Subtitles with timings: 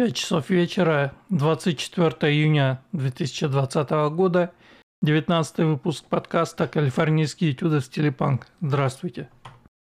[0.00, 4.50] 5 часов вечера, 24 июня 2020 года,
[5.02, 8.46] 19 выпуск подкаста «Калифорнийские этюды в стиле панк».
[8.62, 9.28] Здравствуйте.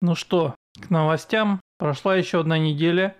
[0.00, 1.60] Ну что, к новостям.
[1.80, 3.16] Прошла еще одна неделя,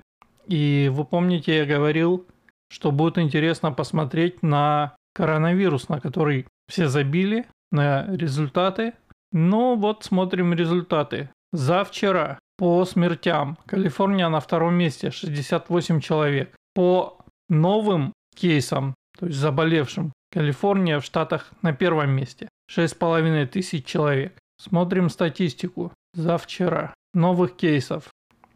[0.47, 2.29] и вы помните, я говорил,
[2.69, 8.93] что будет интересно посмотреть на коронавирус, на который все забили, на результаты.
[9.33, 11.29] Ну вот смотрим результаты.
[11.53, 16.55] За вчера по смертям Калифорния на втором месте, 68 человек.
[16.75, 22.49] По новым кейсам, то есть заболевшим, Калифорния в Штатах на первом месте.
[22.71, 24.37] 6,5 тысяч человек.
[24.61, 26.95] Смотрим статистику за вчера.
[27.13, 28.11] Новых кейсов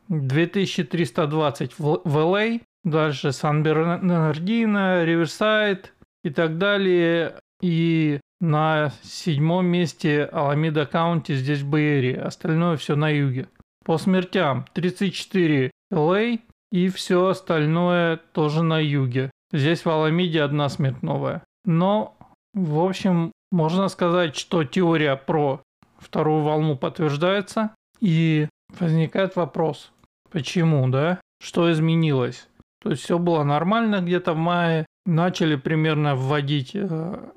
[0.08, 5.92] 2320 в, в LA, дальше Сан-Бернардино, Риверсайд
[6.24, 7.36] и так далее.
[7.60, 12.14] И на седьмом месте Alameda County, здесь в Bay Area.
[12.14, 13.48] Остальное все на юге.
[13.84, 16.40] По смертям 34 LA,
[16.70, 19.30] и все остальное тоже на юге.
[19.52, 21.42] Здесь в Аламиде одна смерть новая.
[21.64, 22.16] Но,
[22.54, 25.62] в общем, можно сказать, что теория про
[25.98, 27.74] вторую волну подтверждается.
[28.00, 29.92] И возникает вопрос,
[30.30, 31.20] почему, да?
[31.42, 32.48] Что изменилось?
[32.80, 34.86] То есть все было нормально где-то в мае.
[35.06, 37.30] Начали примерно вводить э,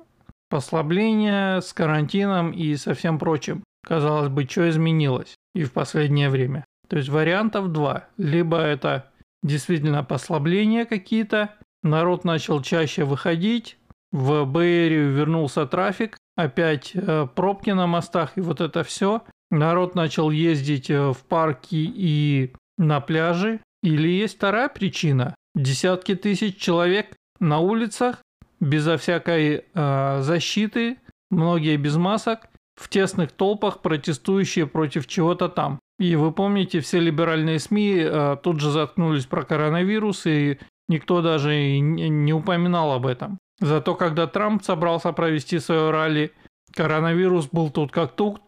[0.50, 3.64] послабления с карантином и со всем прочим.
[3.84, 6.64] Казалось бы, что изменилось и в последнее время.
[6.88, 8.08] То есть вариантов два.
[8.18, 9.10] Либо это
[9.42, 13.78] действительно послабления какие-то, народ начал чаще выходить,
[14.12, 19.22] в Бэйрию вернулся трафик, опять э, пробки на мостах и вот это все.
[19.50, 23.60] Народ начал ездить э, в парки и на пляжи.
[23.82, 25.34] Или есть вторая причина.
[25.54, 28.22] Десятки тысяч человек на улицах,
[28.60, 30.98] безо всякой э, защиты,
[31.30, 35.78] многие без масок, в тесных толпах, протестующие против чего-то там.
[36.02, 40.58] И вы помните, все либеральные СМИ э, тут же заткнулись про коронавирус, и
[40.88, 43.38] никто даже не упоминал об этом.
[43.60, 46.32] Зато когда Трамп собрался провести свое ралли,
[46.74, 48.42] коронавирус был тут как тут,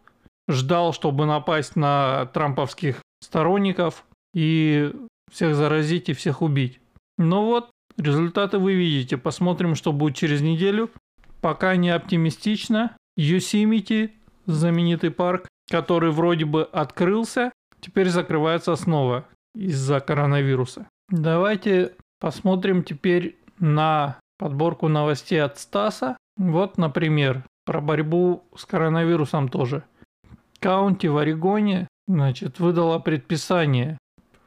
[0.49, 4.91] ждал, чтобы напасть на трамповских сторонников и
[5.31, 6.81] всех заразить и всех убить.
[7.17, 9.15] Ну вот, результаты вы видите.
[9.15, 10.89] Посмотрим, что будет через неделю.
[11.39, 12.97] Пока не оптимистично.
[13.15, 14.11] Юсимити,
[14.45, 20.87] знаменитый парк, который вроде бы открылся, теперь закрывается снова из-за коронавируса.
[21.09, 26.17] Давайте посмотрим теперь на подборку новостей от Стаса.
[26.37, 29.83] Вот, например, про борьбу с коронавирусом тоже.
[30.59, 33.97] Каунти в Орегоне, значит, выдала предписание.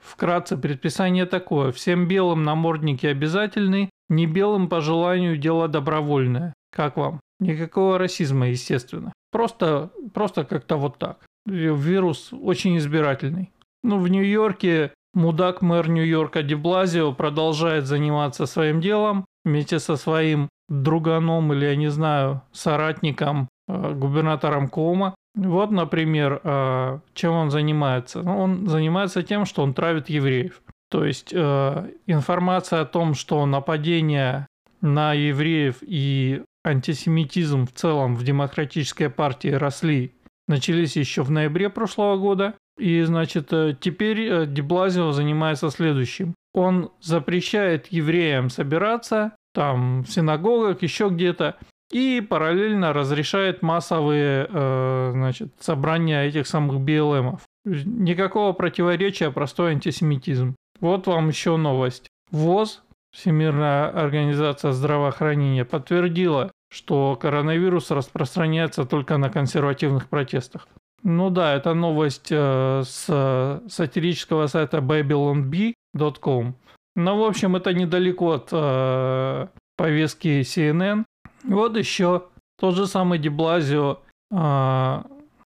[0.01, 1.73] Вкратце предписание такое.
[1.73, 6.55] Всем белым намордники обязательны, не белым по желанию дело добровольное.
[6.73, 7.21] Как вам?
[7.41, 9.13] Никакого расизма, естественно.
[9.39, 11.19] Просто, просто как-то вот так.
[11.47, 13.53] Вирус очень избирательный.
[13.85, 21.53] Ну, в Нью-Йорке мудак мэр Нью-Йорка Деблазио продолжает заниматься своим делом вместе со своим друганом
[21.53, 25.15] или, я не знаю, соратником, э, губернатором Кома.
[25.37, 28.23] Вот, например, э, чем он занимается.
[28.23, 30.63] Ну, он занимается тем, что он травит евреев.
[30.91, 34.49] То есть э, информация о том, что нападение
[34.81, 40.13] на евреев и антисемитизм в целом в демократической партии росли,
[40.47, 42.55] начались еще в ноябре прошлого года.
[42.79, 46.35] И, значит, э, теперь э, Деблазио занимается следующим.
[46.55, 51.57] Он запрещает евреям собираться там в синагогах, еще где-то,
[51.91, 57.43] и параллельно разрешает массовые э, значит, собрания этих самых БЛМов.
[57.65, 60.55] Никакого противоречия, простой антисемитизм.
[60.81, 62.07] Вот вам еще новость.
[62.31, 62.83] ВОЗ,
[63.13, 70.69] Всемирная организация здравоохранения, подтвердила, что коронавирус распространяется только на консервативных протестах.
[71.03, 76.55] Ну да, это новость э, с сатирического сайта babylonb.com.
[76.97, 81.05] Ну, в общем, это недалеко от э, повестки CNN.
[81.45, 82.25] Вот еще
[82.59, 84.01] тот же самый Деблазио
[84.33, 85.03] э,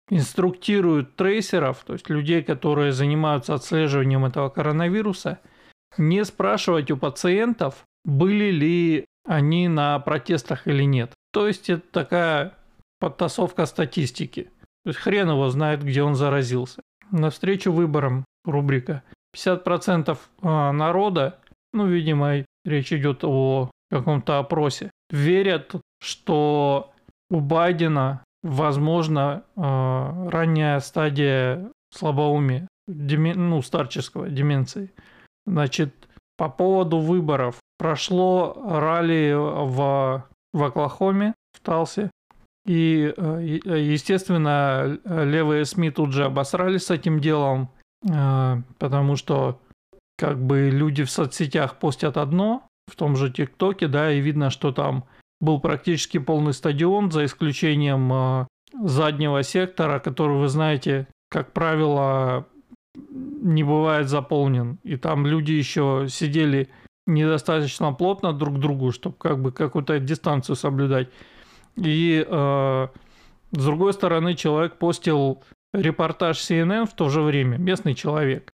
[0.10, 5.40] инструктирует трейсеров, то есть людей, которые занимаются отслеживанием этого коронавируса,
[5.98, 11.14] не спрашивать у пациентов, были ли они на протестах или нет.
[11.32, 12.54] То есть это такая
[13.00, 14.52] подтасовка статистики.
[14.84, 16.82] То есть хрен его знает, где он заразился.
[17.12, 19.04] Навстречу выборам рубрика.
[19.36, 21.40] 50% а, народа,
[21.72, 26.94] ну, видимо, речь идет о каком-то опросе, верят, что
[27.30, 34.92] у Байдена возможно а, ранняя стадия слабоумия, демен, ну, старческого, деменции.
[35.46, 36.08] Значит,
[36.38, 42.10] по поводу выборов прошло ралли в, в Оклахоме, в Талсе.
[42.66, 47.70] И, э, естественно, левые СМИ тут же обосрались с этим делом,
[48.10, 49.60] э, потому что
[50.18, 54.72] как бы люди в соцсетях постят одно, в том же ТикТоке, да, и видно, что
[54.72, 55.06] там
[55.42, 58.48] был практически полный стадион, за исключением э,
[58.82, 62.48] заднего сектора, который, вы знаете, как правило,
[62.96, 64.80] не бывает заполнен.
[64.84, 66.70] И там люди еще сидели
[67.06, 71.10] недостаточно плотно друг к другу, чтобы как бы какую-то дистанцию соблюдать.
[71.76, 72.88] И э,
[73.52, 75.44] с другой стороны, человек постил
[75.74, 78.54] репортаж CNN в то же время, местный человек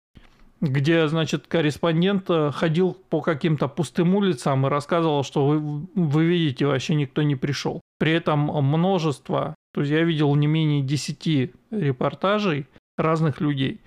[0.60, 6.66] где, значит, корреспондент э, ходил по каким-то пустым улицам и рассказывал, что вы, вы видите,
[6.66, 7.80] вообще никто не пришел.
[7.98, 13.80] При этом множество, то есть я видел не менее 10 репортажей разных людей,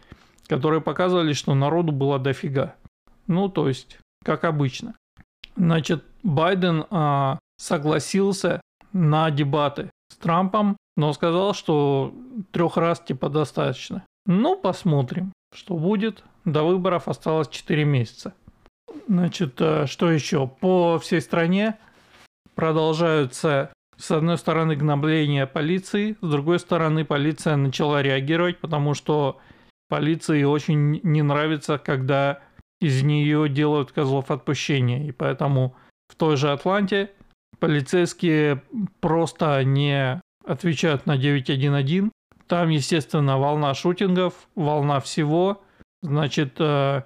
[0.52, 2.76] которые показывали, что народу было дофига.
[3.28, 4.96] Ну, то есть, как обычно.
[5.56, 8.60] Значит, Байден а, согласился
[8.92, 12.14] на дебаты с Трампом, но сказал, что
[12.52, 14.04] трех раз типа достаточно.
[14.26, 16.22] Ну, посмотрим, что будет.
[16.44, 18.34] До выборов осталось 4 месяца.
[19.08, 20.48] Значит, э, что еще?
[20.48, 21.78] По всей стране
[22.56, 29.40] продолжаются, с одной стороны, гнобления полиции, с другой стороны, полиция начала реагировать, потому что
[29.92, 32.40] полиции очень не нравится, когда
[32.80, 35.06] из нее делают козлов отпущения.
[35.06, 35.76] И поэтому
[36.08, 37.12] в той же Атланте
[37.60, 38.64] полицейские
[39.02, 42.12] просто не отвечают на 911.
[42.48, 45.62] Там, естественно, волна шутингов, волна всего–
[46.02, 47.04] Значит, э,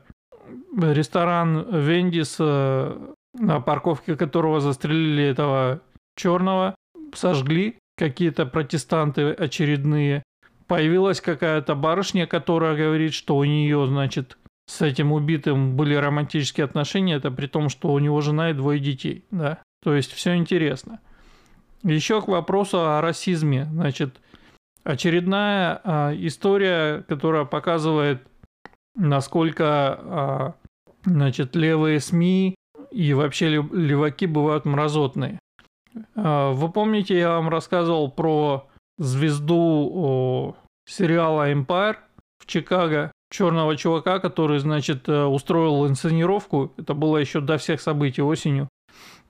[0.77, 5.81] ресторан Вендис, э, на парковке которого застрелили этого
[6.15, 6.75] черного,
[7.13, 10.23] сожгли какие-то протестанты очередные.
[10.67, 17.15] Появилась какая-то барышня, которая говорит, что у нее, значит, с этим убитым были романтические отношения,
[17.15, 19.59] это при том, что у него жена и двое детей, да.
[19.83, 20.99] То есть все интересно.
[21.83, 23.65] Еще к вопросу о расизме.
[23.65, 24.19] Значит,
[24.83, 28.23] очередная а, история, которая показывает
[28.95, 30.53] насколько а,
[31.03, 32.55] значит, левые СМИ
[32.91, 35.39] и вообще леваки бывают мразотные.
[36.15, 38.67] А, вы помните, я вам рассказывал про
[38.97, 40.55] звезду
[40.87, 41.97] сериала Empire
[42.39, 48.21] в Чикаго, черного чувака, который, значит, э, устроил инсценировку, это было еще до всех событий
[48.21, 48.69] осенью,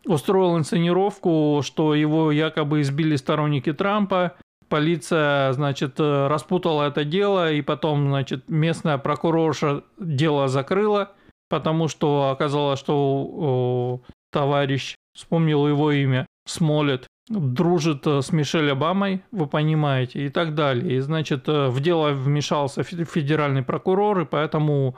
[0.06, 4.36] устроил инсценировку, что его якобы избили сторонники Трампа,
[4.68, 11.14] Полиция, значит, э, распутала это дело, и потом, значит, местная прокурорша дело закрыла,
[11.50, 14.02] потому что оказалось, что о,
[14.32, 20.98] товарищ, вспомнил его имя, Смолет, дружит э, с Мишель Обамой, вы понимаете, и так далее.
[20.98, 24.96] И, значит, э, в дело вмешался федеральный прокурор, и поэтому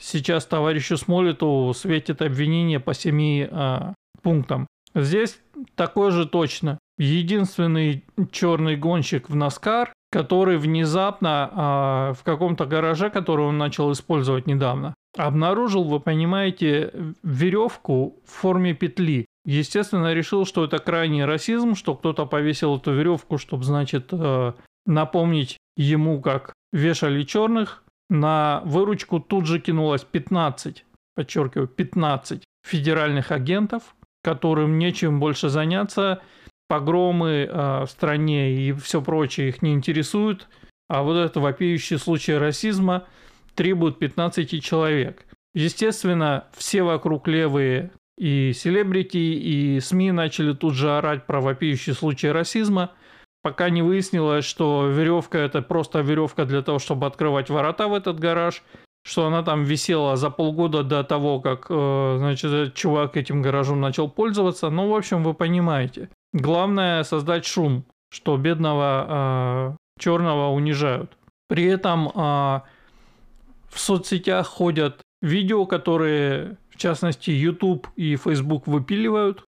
[0.00, 4.66] сейчас товарищу Смолету светит обвинение по семи а, пунктам.
[4.94, 5.38] Здесь
[5.74, 13.46] такое же точно единственный черный гонщик в Наскар, который внезапно а, в каком-то гараже, который
[13.46, 19.26] он начал использовать недавно, обнаружил, вы понимаете, веревку в форме петли.
[19.44, 24.52] Естественно, решил, что это крайний расизм, что кто-то повесил эту веревку, чтобы, значит, э,
[24.86, 27.82] напомнить ему, как вешали черных.
[28.08, 30.84] На выручку тут же кинулось 15,
[31.16, 36.20] подчеркиваю, 15 федеральных агентов, которым нечем больше заняться–
[36.72, 40.48] погромы э, в стране и все прочее их не интересуют,
[40.88, 43.06] а вот это вопиющий случай расизма
[43.54, 45.26] требует 15 человек.
[45.52, 52.30] Естественно, все вокруг левые и селебрити, и СМИ начали тут же орать про вопиющий случай
[52.30, 52.90] расизма,
[53.42, 58.18] пока не выяснилось, что веревка это просто веревка для того, чтобы открывать ворота в этот
[58.20, 58.62] гараж,
[59.04, 64.08] что она там висела за полгода до того, как, э, значит, чувак этим гаражом начал
[64.08, 64.70] пользоваться.
[64.70, 66.08] Ну, в общем, вы понимаете.
[66.32, 71.16] Главное создать шум, что бедного э, черного унижают.
[71.48, 72.10] При этом э,
[73.70, 79.44] в соцсетях ходят видео, которые, в частности, YouTube и Facebook выпиливают,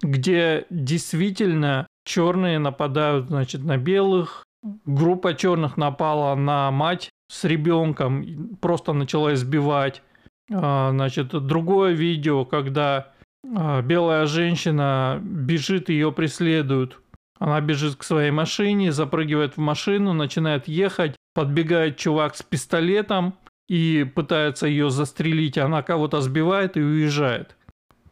[0.00, 4.44] где действительно черные нападают, значит, на белых.
[4.84, 10.02] Группа черных напала на мать с ребенком, просто начала избивать.
[10.48, 13.12] Значит, другое видео, когда
[13.54, 17.00] а, белая женщина бежит, ее преследуют.
[17.38, 23.34] Она бежит к своей машине, запрыгивает в машину, начинает ехать, подбегает чувак с пистолетом
[23.68, 25.58] и пытается ее застрелить.
[25.58, 27.56] Она кого-то сбивает и уезжает.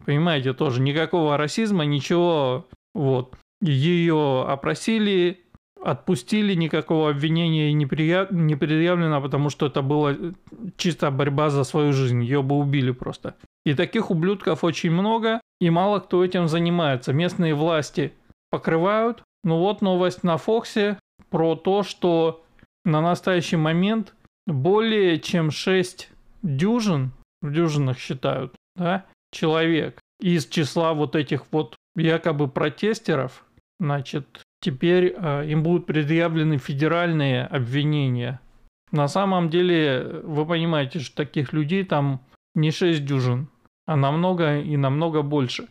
[0.04, 2.68] Понимаете, тоже никакого расизма, ничего.
[2.94, 3.36] Вот.
[3.60, 5.40] Ее опросили,
[5.82, 8.28] отпустили, никакого обвинения не, прия...
[8.30, 10.14] не предъявлено, потому что это была
[10.76, 12.22] чисто борьба за свою жизнь.
[12.22, 13.34] Ее бы убили просто.
[13.64, 17.12] И таких ублюдков очень много, и мало кто этим занимается.
[17.12, 18.12] Местные власти
[18.50, 19.22] покрывают.
[19.42, 20.98] Ну вот новость на Фоксе
[21.30, 22.44] про то, что
[22.84, 24.14] на настоящий момент
[24.46, 26.10] более чем 6
[26.42, 27.12] дюжин,
[27.42, 33.44] в дюжинах считают, да, человек из числа вот этих вот якобы протестеров,
[33.80, 38.40] значит, теперь э, им будут предъявлены федеральные обвинения.
[38.92, 42.24] На самом деле, вы понимаете, что таких людей там
[42.54, 43.48] не 6 дюжин,
[43.86, 45.68] а намного и намного больше.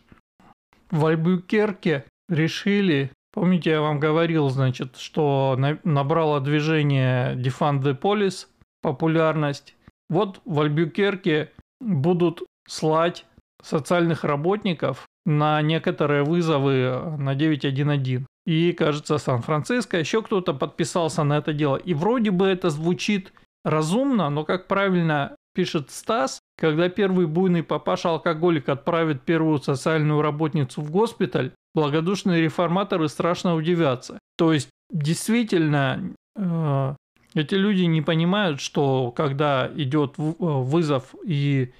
[0.90, 8.46] В Альбюкерке решили, помните, я вам говорил, значит, что на, набрало движение Defund the Police
[8.86, 9.74] популярность.
[10.08, 11.50] Вот в Альбюкерке
[11.80, 13.26] будут слать
[13.60, 18.24] социальных работников на некоторые вызовы на 911.
[18.46, 21.74] И, кажется, Сан-Франциско, еще кто-то подписался на это дело.
[21.74, 23.32] И вроде бы это звучит
[23.64, 30.92] разумно, но как правильно пишет Стас, когда первый буйный папаша-алкоголик отправит первую социальную работницу в
[30.92, 34.20] госпиталь, благодушные реформаторы страшно удивятся.
[34.38, 36.94] То есть, действительно, э,
[37.36, 41.72] эти люди не понимают, что когда идет э, вызов и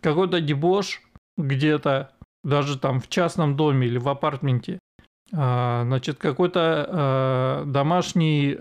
[0.00, 1.02] какой-то дебош
[1.36, 2.12] где-то,
[2.44, 4.78] даже там в частном доме или в апартменте,
[5.34, 8.58] а, значит, какой-то а, домашний,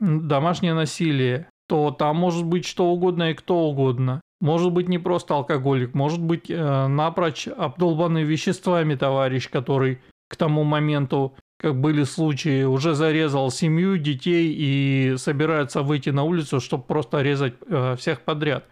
[0.00, 4.20] домашнее насилие, то там может быть что угодно и кто угодно.
[4.40, 10.64] Может быть не просто алкоголик, может быть э, напрочь обдолбанный веществами товарищ, который к тому
[10.64, 11.34] моменту,
[11.64, 17.54] как были случаи, уже зарезал семью, детей и собирается выйти на улицу, чтобы просто резать
[17.66, 18.66] э, всех подряд.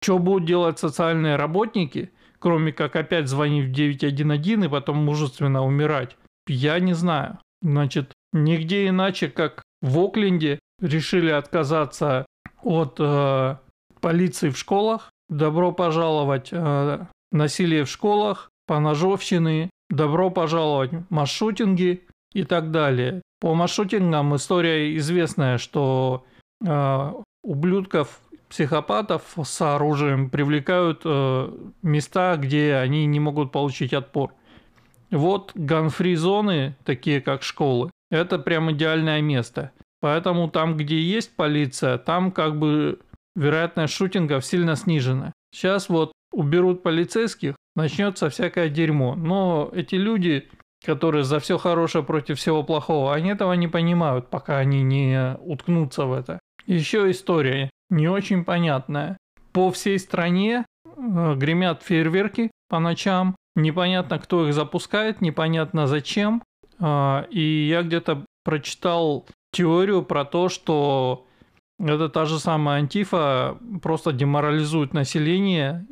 [0.00, 6.16] Что будут делать социальные работники, кроме как опять звонить в 911 и потом мужественно умирать?
[6.46, 7.40] Я не знаю.
[7.60, 12.24] Значит, нигде иначе, как в Окленде решили отказаться
[12.62, 13.56] от э,
[14.00, 15.10] полиции в школах.
[15.28, 23.22] Добро пожаловать э, насилие в школах, поножовщины, добро пожаловать маршрутинги и так далее.
[23.40, 26.24] По маршрутингам история известная, что
[26.64, 27.12] э,
[27.42, 34.32] ублюдков психопатов с оружием привлекают э, места, где они не могут получить отпор.
[35.10, 39.72] Вот ганфри зоны, такие как школы, это прям идеальное место.
[40.00, 42.98] Поэтому там, где есть полиция, там как бы
[43.36, 45.32] вероятность шутингов сильно снижена.
[45.52, 49.14] Сейчас вот уберут полицейских, начнется всякое дерьмо.
[49.14, 50.48] Но эти люди,
[50.84, 56.06] которые за все хорошее против всего плохого, они этого не понимают, пока они не уткнутся
[56.06, 56.38] в это.
[56.66, 59.16] Еще история не очень понятная.
[59.52, 63.36] По всей стране э, гремят фейерверки по ночам.
[63.54, 66.42] Непонятно, кто их запускает, непонятно зачем.
[66.80, 71.26] Э, и я где-то прочитал теорию про то, что
[71.90, 75.86] это та же самая антифа просто деморализует население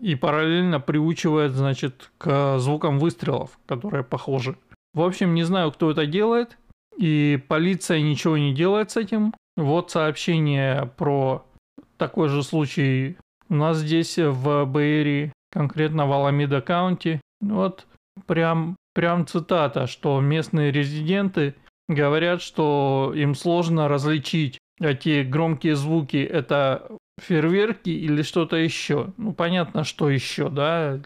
[0.00, 4.56] и параллельно приучивает, значит, к звукам выстрелов, которые похожи.
[4.94, 6.58] В общем, не знаю, кто это делает,
[6.98, 9.34] и полиция ничего не делает с этим.
[9.56, 11.44] Вот сообщение про
[11.96, 13.16] такой же случай
[13.48, 17.20] у нас здесь в Bay Area, конкретно в Alameda County.
[17.40, 17.86] Вот
[18.26, 21.54] прям, прям цитата, что местные резиденты
[21.88, 26.88] говорят, что им сложно различить эти громкие звуки, это
[27.20, 29.12] фейерверки или что-то еще.
[29.16, 31.00] Ну, понятно, что еще, да,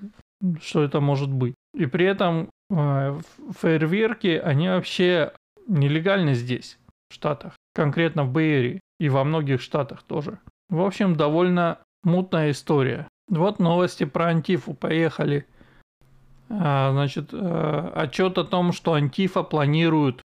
[0.62, 1.54] что это может быть.
[1.75, 3.20] И при этом э,
[3.61, 5.32] фейерверки, они вообще
[5.66, 6.78] нелегальны здесь,
[7.11, 10.38] в Штатах конкретно в Бэйри и во многих штатах тоже.
[10.70, 13.06] В общем, довольно мутная история.
[13.28, 15.46] Вот новости про Антифу, поехали.
[16.49, 20.23] А, значит, а, отчет о том, что Антифа планирует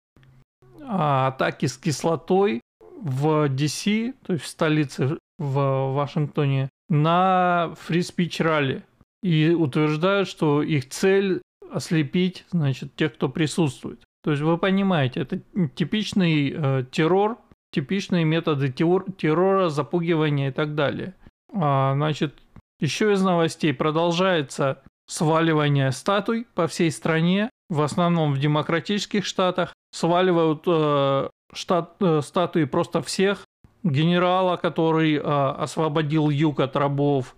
[0.82, 2.62] а, атаки с кислотой
[3.02, 8.84] в DC, то есть в столице в Вашингтоне, на Speech ралли.
[9.24, 11.42] И утверждают, что их цель
[11.72, 14.02] ослепить, значит, тех, кто присутствует.
[14.24, 15.42] То есть вы понимаете, это
[15.76, 17.38] типичный э, террор,
[17.72, 21.16] типичные методы террор, террора, запугивания и так далее.
[21.54, 22.36] А, значит,
[22.80, 29.74] еще из новостей продолжается сваливание статуй по всей стране, в основном в демократических штатах.
[29.92, 33.46] Сваливают э, штат, э, статуи просто всех.
[33.84, 37.36] Генерала, который э, освободил юг от рабов,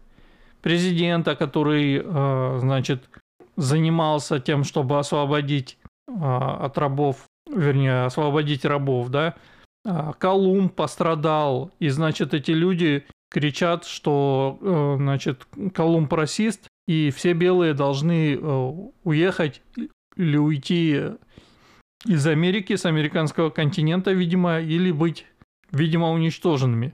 [0.62, 3.10] президента, который, э, значит,
[3.55, 5.77] занимался тем, чтобы освободить
[6.08, 9.36] а, от рабов, вернее, освободить рабов, да,
[9.86, 17.34] а, Колумб пострадал, и, значит, эти люди кричат, что, э, значит, Колумб расист, и все
[17.34, 18.72] белые должны э,
[19.03, 19.62] уехать
[20.15, 21.01] или уйти
[22.05, 25.25] из Америки, с американского континента, видимо, или быть,
[25.72, 26.93] видимо, уничтоженными.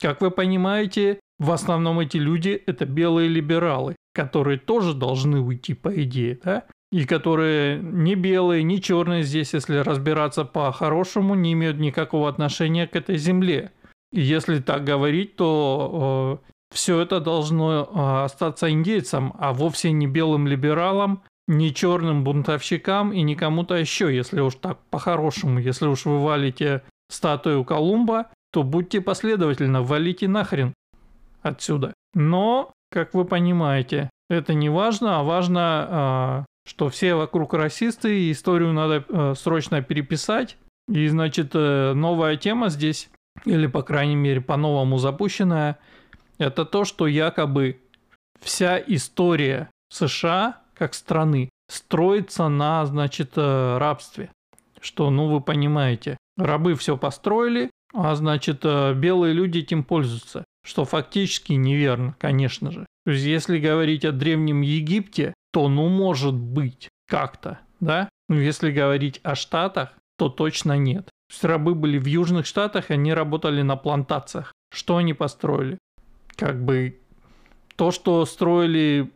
[0.00, 5.88] Как вы понимаете, в основном эти люди– это белые либералы, которые тоже должны уйти, по
[6.02, 6.64] идее, да?
[6.92, 12.94] и которые не белые, не черные здесь, если разбираться по-хорошему, не имеют никакого отношения к
[12.94, 13.72] этой земле.
[14.12, 16.42] И если так говорить, то
[16.72, 23.22] все это должно э, остаться индейцам, а вовсе не белым либералам, не черным бунтовщикам и
[23.22, 29.00] не кому-то еще, если уж так по-хорошему, если уж вы валите статую Колумба, то будьте
[29.00, 30.74] последовательно, валите нахрен
[31.42, 31.92] отсюда.
[32.14, 38.32] Но, как вы понимаете, это не важно, а важно, э, что все вокруг расисты, и
[38.32, 40.56] историю надо э, срочно переписать.
[40.88, 43.10] И, значит, э, новая тема здесь,
[43.44, 45.78] или, по крайней мере, по-новому запущенная,
[46.38, 47.80] это то, что якобы
[48.40, 54.32] вся история США как страны строится на, значит, э, рабстве.
[54.80, 60.44] Что, ну, вы понимаете, рабы все построили, а, значит, э, белые люди этим пользуются.
[60.66, 62.84] Что фактически неверно, конечно же.
[63.04, 68.08] То есть, если говорить о Древнем Египте, то, ну, может быть, как-то, да?
[68.28, 71.04] Но если говорить о Штатах, то точно нет.
[71.04, 74.52] То есть, рабы были в Южных Штатах, они работали на плантациях.
[74.74, 75.78] Что они построили?
[76.34, 76.98] Как бы
[77.76, 79.12] то, что строили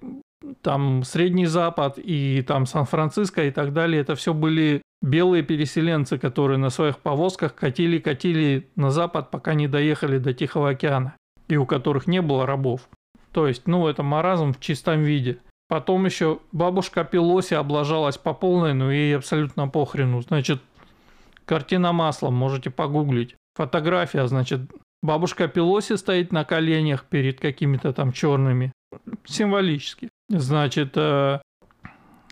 [0.62, 6.58] там Средний Запад и там Сан-Франциско и так далее, это все были белые переселенцы, которые
[6.58, 11.14] на своих повозках катили-катили на запад, пока не доехали до Тихого океана,
[11.48, 12.88] и у которых не было рабов.
[13.32, 15.38] То есть, ну, это маразм в чистом виде.
[15.68, 20.22] Потом еще бабушка Пелоси облажалась по полной, но ей абсолютно похрену.
[20.22, 20.62] Значит,
[21.44, 23.34] картина маслом, можете погуглить.
[23.56, 24.60] Фотография, значит,
[25.02, 28.72] бабушка Пелоси стоит на коленях перед какими-то там черными.
[29.24, 30.08] Символически.
[30.28, 31.40] Значит, э,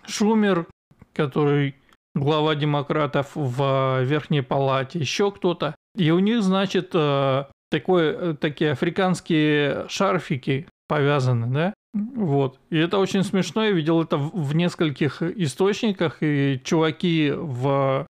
[0.06, 0.66] Шумер,
[1.12, 1.74] который
[2.14, 5.74] глава демократов в Верхней Палате, еще кто-то.
[5.96, 11.74] И у них, значит, э, такой, э, такие африканские шарфики повязаны, да?
[11.92, 12.58] Вот.
[12.70, 13.64] И это очень смешно.
[13.64, 18.06] Я видел это в нескольких источниках, и чуваки в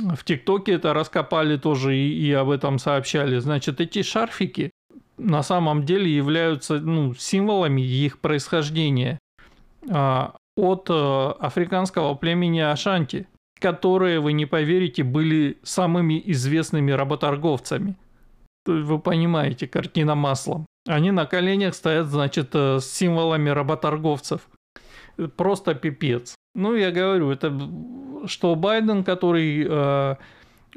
[0.00, 3.38] в ТикТоке это раскопали тоже и, и об этом сообщали.
[3.38, 4.70] Значит, эти шарфики
[5.18, 9.18] на самом деле являются ну, символами их происхождения
[9.90, 13.26] а, от а, африканского племени Ашанти,
[13.60, 17.96] которые, вы не поверите, были самыми известными работорговцами.
[18.66, 20.66] Вы понимаете, картина маслом.
[20.86, 24.48] Они на коленях стоят, значит, э, с символами работорговцев.
[25.36, 26.34] Просто пипец.
[26.54, 27.52] Ну, я говорю, это
[28.26, 30.16] что Байден, который э,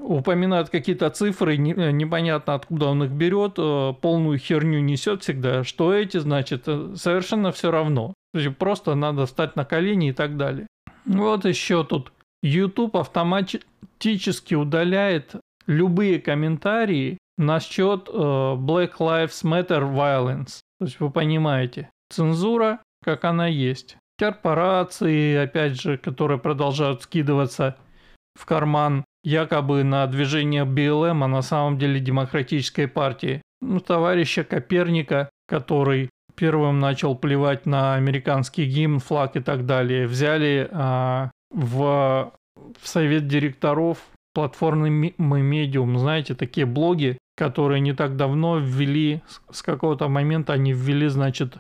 [0.02, 5.94] упоминает какие-то цифры, э, непонятно откуда он их берет, э, полную херню несет всегда, что
[5.94, 8.14] эти, значит, э, совершенно все равно.
[8.34, 10.68] То есть просто надо встать на колени и так далее.
[11.06, 12.12] Вот еще тут
[12.44, 15.36] YouTube автоматически удаляет
[15.68, 20.60] любые комментарии насчет Black Lives Matter Violence.
[20.80, 23.98] То есть вы понимаете, цензура, как она есть.
[24.18, 27.78] Корпорации, опять же, которые продолжают скидываться
[28.36, 33.42] в карман якобы на движение БЛМ, а на самом деле демократической партии.
[33.62, 40.68] Ну, товарища Коперника, который первым начал плевать на американский гимн, флаг и так далее, взяли
[40.72, 42.34] а, в,
[42.80, 44.00] в совет директоров
[44.34, 51.08] платформы Медиум, знаете, такие блоги, которые не так давно ввели, с какого-то момента они ввели,
[51.08, 51.58] значит,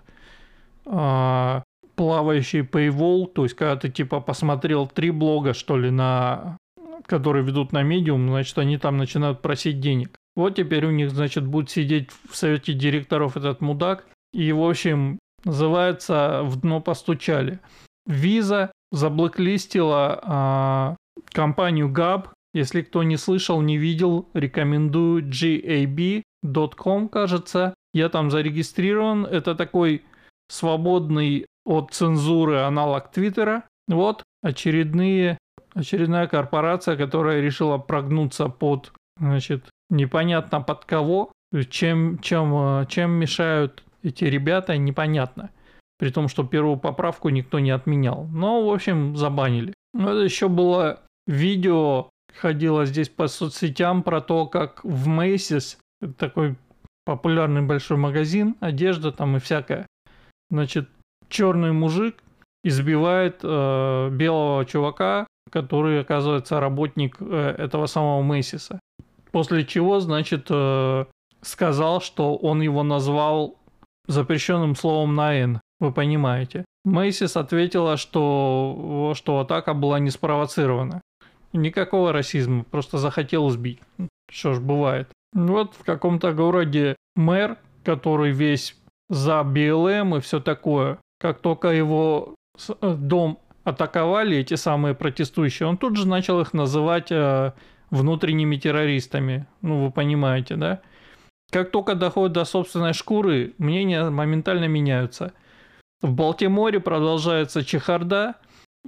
[0.85, 1.63] а,
[1.95, 6.57] плавающий paywall, то есть когда ты типа посмотрел три блога, что ли, на
[7.05, 10.17] которые ведут на медиум, значит, они там начинают просить денег.
[10.35, 14.05] Вот теперь у них, значит, будет сидеть в совете директоров этот мудак.
[14.33, 17.59] И, в общем, называется «В дно постучали».
[18.05, 22.29] Виза заблоклистила а, компанию Gab.
[22.53, 27.73] Если кто не слышал, не видел, рекомендую gab.com, кажется.
[27.93, 29.25] Я там зарегистрирован.
[29.25, 30.03] Это такой
[30.49, 33.63] свободный от цензуры аналог Твиттера.
[33.87, 35.37] Вот очередные
[35.73, 41.31] очередная корпорация, которая решила прогнуться под, значит, непонятно под кого,
[41.69, 45.51] чем, чем, э, чем мешают эти ребята, непонятно.
[45.99, 48.25] При том, что первую поправку никто не отменял.
[48.31, 49.73] Но, в общем, забанили.
[49.93, 55.77] Ну, это еще было видео, ходило здесь по соцсетям про то, как в Macy's,
[56.17, 56.55] такой
[57.05, 59.85] популярный большой магазин, одежда там и всякое.
[60.49, 60.89] Значит,
[61.29, 62.15] черный мужик
[62.63, 68.79] избивает э, белого чувака который, оказывается, работник э, этого самого Мэйсиса.
[69.31, 71.05] После чего, значит, э,
[71.41, 73.57] сказал, что он его назвал
[74.07, 75.61] запрещенным словом на «Н».
[75.79, 76.65] Вы понимаете.
[76.83, 81.01] Мэйсис ответила, что, что атака была не спровоцирована.
[81.53, 83.79] Никакого расизма, просто захотел сбить.
[84.29, 85.09] Что ж, бывает.
[85.33, 88.77] Вот в каком-то городе мэр, который весь
[89.09, 92.35] за БЛМ и все такое, как только его
[92.81, 97.53] э, дом атаковали эти самые протестующие, он тут же начал их называть э,
[97.89, 99.47] внутренними террористами.
[99.61, 100.81] Ну, вы понимаете, да?
[101.51, 105.33] как только доходит до собственной шкуры, мнения моментально меняются.
[106.01, 108.35] В Балтиморе продолжается чехарда,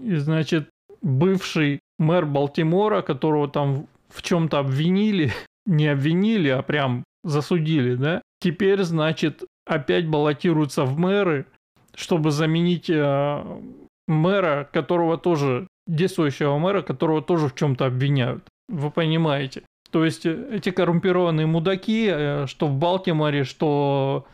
[0.02, 0.70] и, значит,
[1.02, 5.32] бывший мэр Балтимора, которого там в чем-то обвинили,
[5.66, 11.46] не обвинили, а прям засудили, да, теперь, значит, опять баллотируется в мэры,
[11.94, 13.62] чтобы заменить э,
[14.08, 18.44] мэра, которого тоже, действующего мэра, которого тоже в чем-то обвиняют.
[18.70, 19.64] Вы понимаете.
[19.92, 24.26] То есть э, эти коррумпированные мудаки, э, что в Балтиморе, что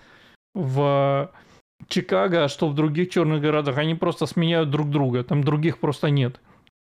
[0.55, 1.31] в
[1.87, 5.23] Чикаго, что в других черных городах, они просто сменяют друг друга.
[5.23, 6.39] Там других просто нет.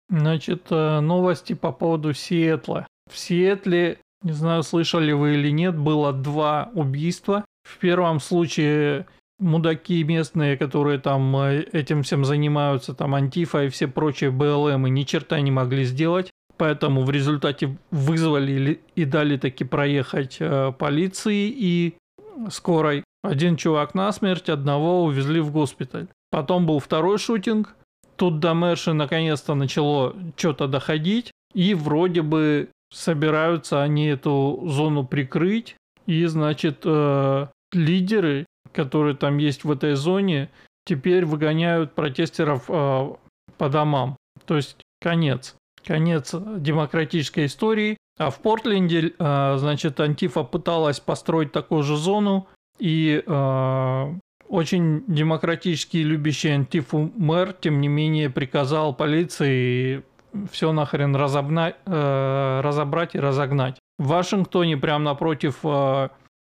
[0.09, 2.87] Значит, э, новости по поводу Сиэтла.
[3.11, 7.45] В Сиэтле, не знаю, слышали вы или нет, было два убийства.
[7.63, 9.05] В первом случае
[9.39, 14.89] мудаки местные, которые там э, этим всем занимаются, там Антифа и все прочие БЛМ, и
[14.89, 16.29] ни черта не могли сделать.
[16.57, 21.95] Поэтому в результате вызвали и дали таки проехать э, полиции и
[22.49, 23.03] скорой.
[23.23, 26.07] Один чувак насмерть, одного увезли в госпиталь.
[26.31, 27.75] Потом был второй шутинг.
[28.17, 31.31] Тут до Мэрши наконец-то начало что-то доходить.
[31.53, 35.75] И вроде бы собираются они эту зону прикрыть.
[36.05, 38.45] И, значит, э, лидеры,
[38.79, 40.49] которые там есть в этой зоне,
[40.85, 43.09] теперь выгоняют протестеров э,
[43.57, 44.15] по домам.
[44.45, 45.55] То есть конец.
[45.85, 47.97] Конец демократической истории.
[48.17, 52.47] А в Портленде, э, значит, Антифа пыталась построить такую же зону,
[52.79, 54.13] и э,
[54.47, 60.03] очень демократический, любящий Антифу мэр, тем не менее, приказал полиции
[60.51, 61.73] все нахрен разобна...
[61.85, 63.77] э, разобрать и разогнать.
[63.97, 65.57] В Вашингтоне, прямо напротив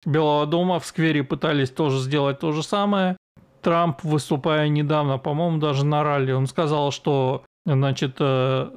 [0.05, 3.17] Белого дома, в сквере пытались тоже сделать то же самое.
[3.63, 8.71] Трамп, выступая недавно, по-моему, даже на ралли, он сказал, что значит, э,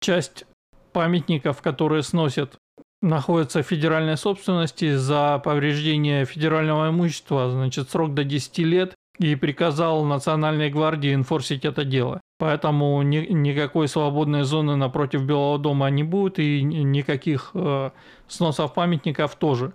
[0.00, 0.44] часть
[0.92, 2.56] памятников, которые сносят,
[3.00, 10.04] находятся в федеральной собственности за повреждение федерального имущества, значит, срок до 10 лет, и приказал
[10.04, 12.20] Национальной гвардии инфорсить это дело.
[12.38, 17.90] Поэтому ни, никакой свободной зоны напротив Белого дома не будет, и никаких э,
[18.28, 19.72] сносов памятников тоже.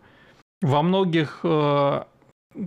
[0.64, 2.04] Во многих э,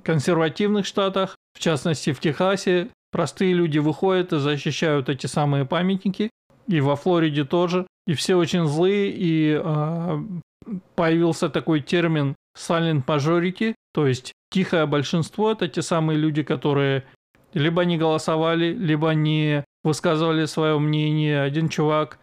[0.05, 6.29] консервативных штатах, в частности в Техасе, простые люди выходят и защищают эти самые памятники,
[6.69, 7.87] и во Флориде тоже.
[8.07, 10.19] И все очень злые, и э,
[10.95, 17.05] появился такой термин silent majority, то есть тихое большинство– это те самые люди, которые
[17.55, 21.41] либо не голосовали, либо не высказывали свое мнение.
[21.41, 22.19] Один чувак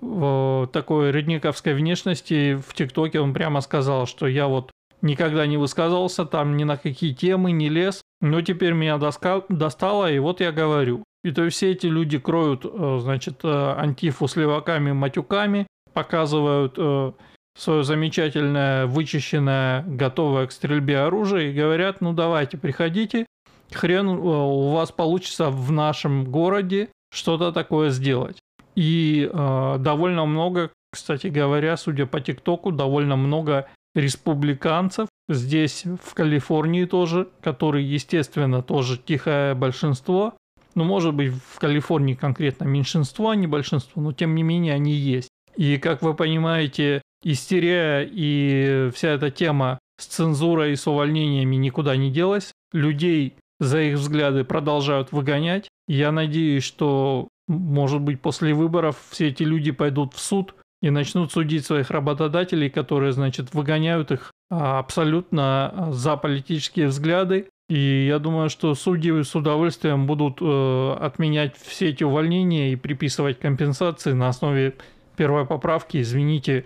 [0.00, 4.70] такой редниковской внешности в ТикТоке, он прямо сказал, что я вот
[5.02, 10.10] никогда не высказывался там ни на какие темы, не лез, но теперь меня доска, достало,
[10.10, 11.04] и вот я говорю.
[11.22, 16.74] И то есть все эти люди кроют, э, значит, э, антифу с леваками, матюками, показывают
[16.78, 17.12] э,
[17.56, 23.26] свое замечательное, вычищенное, готовое к стрельбе оружие и говорят, ну давайте, приходите,
[23.72, 28.38] хрен у вас получится в нашем городе что-то такое сделать.
[28.74, 36.84] И э, довольно много, кстати говоря, судя по ТикТоку, довольно много республиканцев здесь, в Калифорнии
[36.84, 40.34] тоже, которые, естественно, тоже тихое большинство,
[40.74, 44.92] ну, может быть, в Калифорнии конкретно меньшинство, а не большинство, но тем не менее они
[44.92, 45.28] есть.
[45.56, 51.96] И, как вы понимаете, истерия и вся эта тема с цензурой и с увольнениями никуда
[51.96, 52.52] не делась.
[52.72, 55.68] Людей за их взгляды продолжают выгонять.
[55.86, 61.32] Я надеюсь, что, может быть, после выборов все эти люди пойдут в суд и начнут
[61.32, 67.48] судить своих работодателей, которые, значит, выгоняют их а, абсолютно за политические взгляды.
[67.68, 73.38] И я думаю, что судьи с удовольствием будут э, отменять все эти увольнения и приписывать
[73.38, 74.74] компенсации на основе
[75.14, 76.00] первой поправки.
[76.00, 76.64] Извините,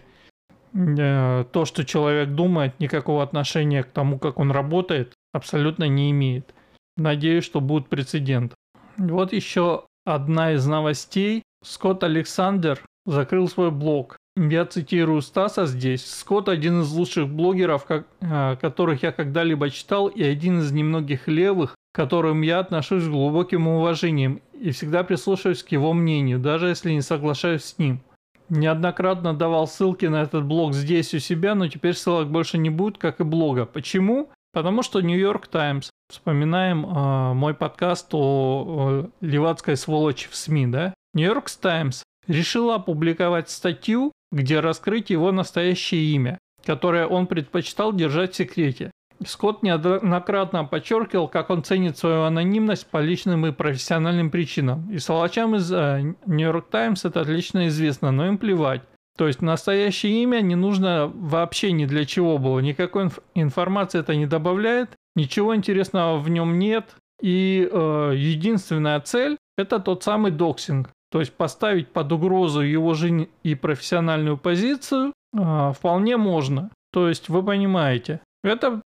[0.73, 6.55] э, то, что человек думает, никакого отношения к тому, как он работает, абсолютно не имеет.
[6.97, 8.55] Надеюсь, что будет прецедент.
[8.97, 11.43] Вот еще одна из новостей.
[11.63, 14.17] Скотт Александр закрыл свой блог.
[14.37, 16.05] Я цитирую Стаса здесь.
[16.05, 21.29] Скотт один из лучших блогеров, как, э, которых я когда-либо читал, и один из немногих
[21.29, 26.69] левых, к которым я отношусь с глубоким уважением и всегда прислушиваюсь к его мнению, даже
[26.69, 28.01] если не соглашаюсь с ним.
[28.49, 32.99] Неоднократно давал ссылки на этот блог здесь у себя, но теперь ссылок больше не будет,
[32.99, 33.67] как и блога.
[33.67, 34.31] Почему?
[34.53, 40.95] Потому что Нью-Йорк Таймс, вспоминаем э, мой подкаст о, о левацкой сволочи в СМИ, да?
[41.15, 48.37] Нью-Йорк Таймс решила опубликовать статью, где раскрыть его настоящее имя, которое он предпочитал держать в
[48.37, 48.91] секрете.
[49.25, 54.91] Скотт неоднократно подчеркивал, как он ценит свою анонимность по личным и профессиональным причинам.
[54.91, 58.83] И сволочам из Нью-Йорк Таймс это отлично известно, но им плевать.
[59.17, 62.59] То есть настоящее имя не нужно вообще ни для чего было.
[62.59, 66.97] Никакой инф- информации это не добавляет, ничего интересного в нем нет.
[67.23, 70.91] И э, единственная цель это тот самый доксинг.
[71.15, 76.71] То есть поставить под угрозу его жизнь и профессиональную позицию э, вполне можно.
[76.93, 78.83] То есть вы понимаете, это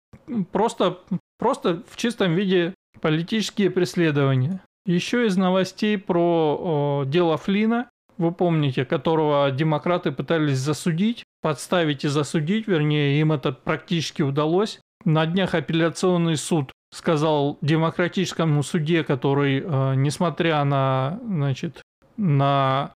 [0.51, 0.97] просто,
[1.37, 4.61] просто в чистом виде политические преследования.
[4.87, 12.07] Еще из новостей про о, дело Флина, вы помните, которого демократы пытались засудить, подставить и
[12.07, 14.79] засудить, вернее, им это практически удалось.
[15.03, 21.83] На днях апелляционный суд сказал демократическому суде, который, э, несмотря на, значит,
[22.17, 22.93] на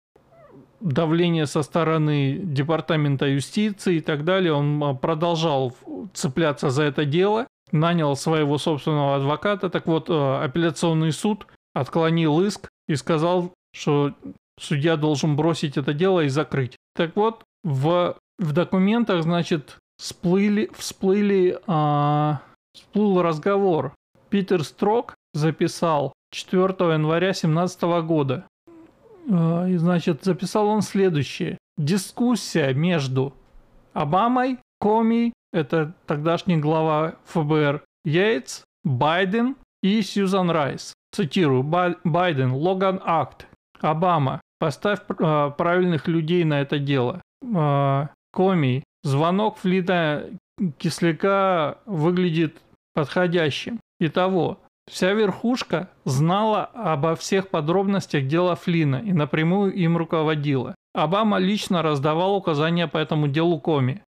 [0.80, 5.75] давление со стороны Департамента юстиции и так далее, он э, продолжал
[6.13, 9.69] цепляться за это дело, нанял своего собственного адвоката.
[9.69, 14.13] Так вот, э, апелляционный суд отклонил иск и сказал, что
[14.60, 16.77] судья должен бросить это дело и закрыть.
[16.95, 22.41] Так вот, в, в документах, значит, всплыли, всплыли а,
[22.73, 23.93] всплыл разговор.
[24.30, 28.47] Питер Строк записал 4 января 2017 года.
[29.30, 31.58] А, и, значит, записал он следующее.
[31.78, 33.34] Дискуссия между
[33.94, 40.94] Обамой, Коми, это тогдашний глава ФБР, Йейтс, Байден и Сьюзан Райс.
[41.12, 41.63] Цитирую.
[41.63, 43.48] Байден, Логан Акт.
[43.80, 47.22] Обама, поставь э, правильных людей на это дело.
[47.44, 50.30] Э, Коми, звонок Флита
[50.78, 52.58] Кисляка выглядит
[52.94, 53.80] подходящим.
[54.00, 60.76] Итого, вся верхушка знала обо всех подробностях дела Флина и напрямую им руководила.
[60.93, 64.02] Обама лично раздавал указания по этому делу Коми.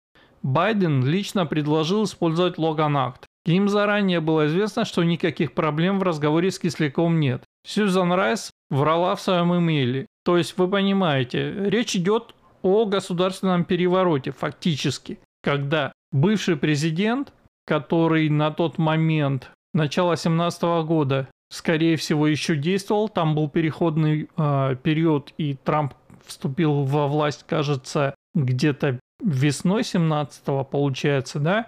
[0.42, 3.26] Байден лично предложил использовать Логан Акт.
[3.44, 7.42] Им заранее было известно, что никаких проблем в разговоре с Кисляком нет.
[7.66, 10.06] Сьюзан Райс врала в своем имейле.
[10.24, 17.32] То есть вы понимаете, речь идет о государственном перевороте фактически, когда бывший президент
[17.68, 23.08] который на тот момент, начала 17 года, скорее всего, еще действовал.
[23.08, 25.94] Там был переходный э, период, и Трамп
[26.26, 31.66] вступил во власть, кажется, где-то весной 17-го, получается, да?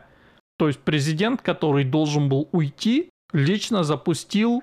[0.58, 4.62] То есть президент, который должен был уйти, лично запустил,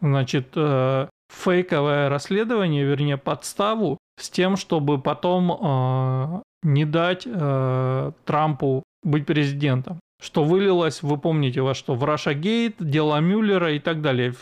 [0.00, 8.82] значит, э, фейковое расследование, вернее, подставу с тем, чтобы потом э, не дать э, Трампу
[9.02, 14.02] быть президентом что вылилось, вы помните, во что, в Раша Гейт, дела Мюллера и так
[14.02, 14.34] далее.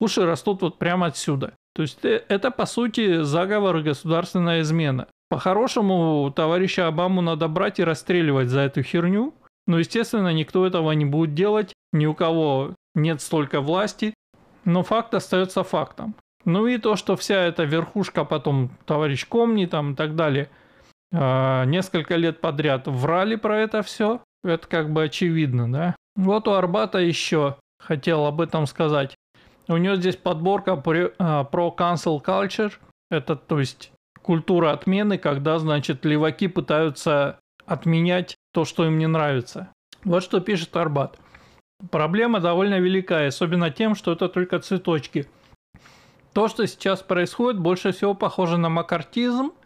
[0.00, 1.54] Уши растут вот прямо отсюда.
[1.74, 5.06] То есть э, это, по сути, заговор и государственная измена.
[5.28, 9.34] По-хорошему, товарища Обаму надо брать и расстреливать за эту херню.
[9.66, 11.72] Но, естественно, никто этого не будет делать.
[11.92, 14.14] Ни у кого нет столько власти.
[14.64, 16.14] Но факт остается фактом.
[16.44, 20.50] Ну и то, что вся эта верхушка потом, товарищ Комни там и так далее,
[21.12, 24.20] а, несколько лет подряд врали про это все.
[24.44, 25.96] Это как бы очевидно, да?
[26.16, 29.16] Вот у Арбата еще хотел об этом сказать.
[29.68, 30.72] У него здесь подборка
[31.18, 32.72] а, про cancel culture.
[33.10, 39.72] Это, то есть, культура отмены, когда, значит, леваки пытаются отменять то, что им не нравится.
[40.04, 41.18] Вот что пишет Арбат.
[41.90, 45.26] Проблема довольно велика, особенно тем, что это только цветочки.
[46.34, 49.52] То, что сейчас происходит, больше всего похоже на макартизм–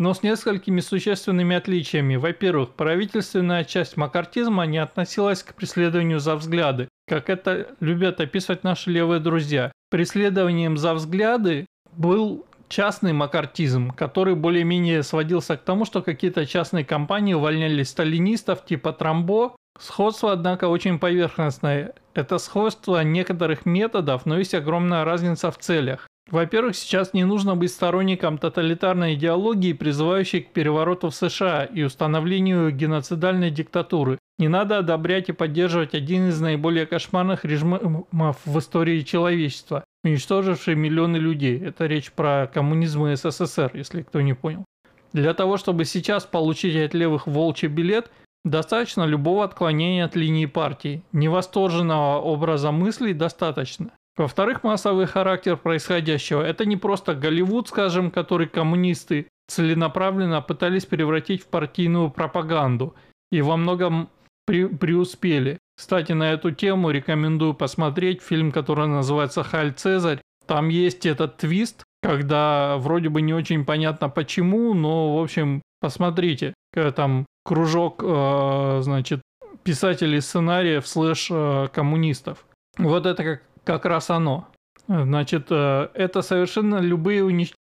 [0.00, 2.16] но с несколькими существенными отличиями.
[2.16, 8.90] Во-первых, правительственная часть макартизма не относилась к преследованию за взгляды, как это любят описывать наши
[8.90, 9.70] левые друзья.
[9.90, 17.34] Преследованием за взгляды был частный макартизм, который более-менее сводился к тому, что какие-то частные компании
[17.34, 19.54] увольняли сталинистов типа Трамбо.
[19.78, 21.92] Сходство, однако, очень поверхностное.
[22.14, 26.06] Это сходство некоторых методов, но есть огромная разница в целях.
[26.30, 32.70] Во-первых, сейчас не нужно быть сторонником тоталитарной идеологии, призывающей к перевороту в США и установлению
[32.70, 34.18] геноцидальной диктатуры.
[34.38, 41.16] Не надо одобрять и поддерживать один из наиболее кошмарных режимов в истории человечества, уничтоживший миллионы
[41.16, 41.58] людей.
[41.58, 44.64] Это речь про коммунизм и СССР, если кто не понял.
[45.12, 48.12] Для того, чтобы сейчас получить от левых волчий билет,
[48.44, 51.02] достаточно любого отклонения от линии партии.
[51.10, 53.90] Невосторженного образа мыслей достаточно.
[54.16, 61.46] Во-вторых, массовый характер происходящего– это не просто Голливуд, скажем, который коммунисты целенаправленно пытались превратить в
[61.46, 62.94] партийную пропаганду
[63.32, 64.10] и во многом
[64.46, 65.58] при преуспели.
[65.76, 70.20] Кстати, на эту тему рекомендую посмотреть фильм, который называется «Халь Цезарь».
[70.46, 76.54] Там есть этот твист, когда вроде бы не очень понятно почему, но, в общем, посмотрите,
[76.72, 79.22] когда там кружок, э, значит,
[79.62, 82.44] писателей сценариев слэш э, коммунистов.
[82.78, 84.48] Вот это как как раз оно.
[84.88, 87.24] Значит, э, это совершенно любые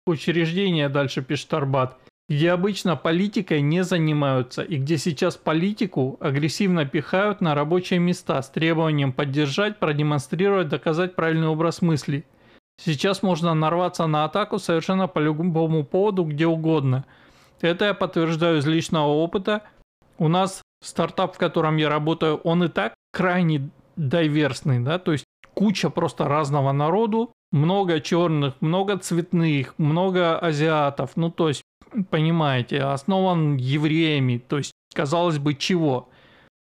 [0.06, 1.96] учреждения, дальше пишет Арбат,
[2.28, 8.50] где обычно политикой не занимаются и где сейчас политику агрессивно пихают на рабочие места с
[8.50, 12.24] требованием поддержать, продемонстрировать, доказать правильный образ мыслей.
[12.82, 17.04] Сейчас можно нарваться на атаку совершенно по любому поводу, где угодно.
[17.60, 19.62] Это я подтверждаю из личного опыта.
[20.18, 25.24] У нас стартап, в котором я работаю, он и так крайне дайверсный, да, то есть
[25.54, 31.62] куча просто разного народу, много черных, много цветных, много азиатов, ну то есть,
[32.10, 36.08] понимаете, основан евреями, то есть, казалось бы, чего.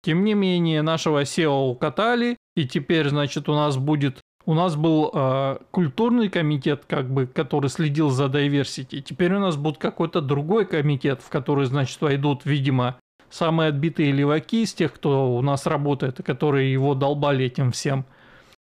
[0.02, 5.10] Тем не менее, нашего SEO укатали, и теперь, значит, у нас будет у нас был
[5.12, 9.02] э, культурный комитет, как бы, который следил за diversity.
[9.02, 12.98] Теперь у нас будет какой-то другой комитет, в который, значит, войдут, видимо,
[13.28, 18.06] самые отбитые леваки из тех, кто у нас работает, которые его долбали этим всем.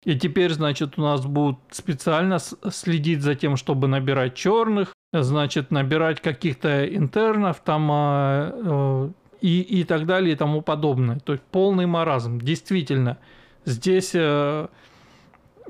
[0.06, 6.20] И теперь, значит, у нас будут специально следить за тем, чтобы набирать черных, значит, набирать
[6.20, 11.18] каких-то интернов там э, э, и, и так далее и тому подобное.
[11.18, 12.38] То есть полный маразм.
[12.38, 13.18] Действительно,
[13.64, 14.12] здесь...
[14.14, 14.68] Э,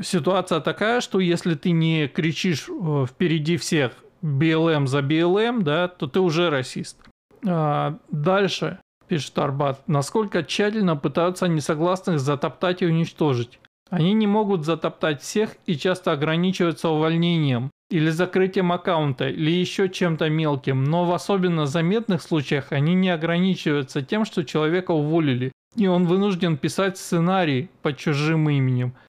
[0.02, 6.06] ситуация такая, что если ты не кричишь э, впереди всех БЛМ за БЛМ, да, то
[6.06, 6.98] ты уже расист.
[7.46, 13.58] А дальше, пишет Арбат, насколько тщательно пытаются несогласных затоптать и уничтожить.
[13.90, 20.28] Они не могут затоптать всех и часто ограничиваются увольнением или закрытием аккаунта или еще чем-то
[20.28, 26.06] мелким, но в особенно заметных случаях они не ограничиваются тем, что человека уволили, и он
[26.06, 28.94] вынужден писать сценарий под чужим именем–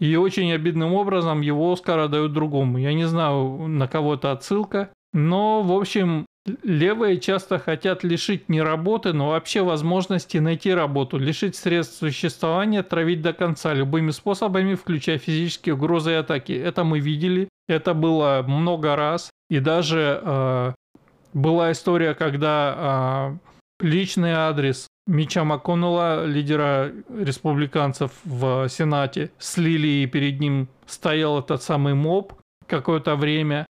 [0.00, 2.78] и очень обидным образом его Оскара дают другому.
[2.78, 4.88] Я не знаю, на кого это отсылка.
[5.12, 6.24] Но, в общем,
[6.62, 13.22] левые часто хотят лишить не работы, но вообще возможности найти работу, лишить средств существования, травить
[13.22, 16.52] до конца любыми способами, включая физические угрозы и атаки.
[16.52, 19.30] Это мы видели, это было много раз.
[19.48, 20.72] И даже э,
[21.34, 23.38] была история, когда
[23.80, 31.62] э, личный адрес Мича МакКоннелла, лидера республиканцев в Сенате, слили, и перед ним стоял этот
[31.62, 32.34] самый моб
[32.68, 33.66] какое-то время.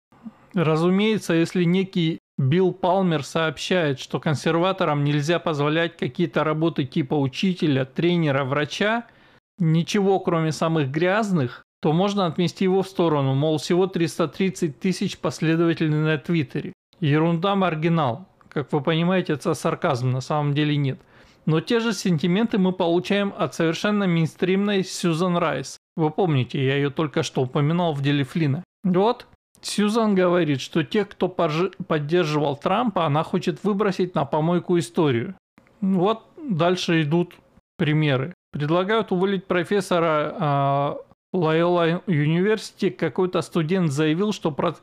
[0.55, 8.45] Разумеется, если некий Билл Палмер сообщает, что консерваторам нельзя позволять какие-то работы типа учителя, тренера,
[8.45, 9.07] врача,
[9.59, 15.95] ничего кроме самых грязных, то можно отмести его в сторону, мол, всего 330 тысяч последователей
[15.95, 16.73] на Твиттере.
[17.01, 18.27] Ерунда маргинал.
[18.49, 20.99] Как вы понимаете, это сарказм, на самом деле нет.
[21.47, 25.79] Но те же сентименты мы получаем от совершенно мейнстримной Сьюзан Райс.
[25.95, 28.65] Вы помните, я ее только что упоминал в деле Флина.
[28.83, 29.27] Вот,
[29.63, 35.35] Сьюзан говорит, что тех, кто поддерживал Трампа, она хочет выбросить на помойку историю.
[35.81, 37.35] Вот дальше идут
[37.77, 38.35] примеры.
[38.53, 40.99] Предлагают уволить профессора
[41.33, 42.91] Лайола э, Университи.
[42.91, 44.75] Какой-то студент заявил, что про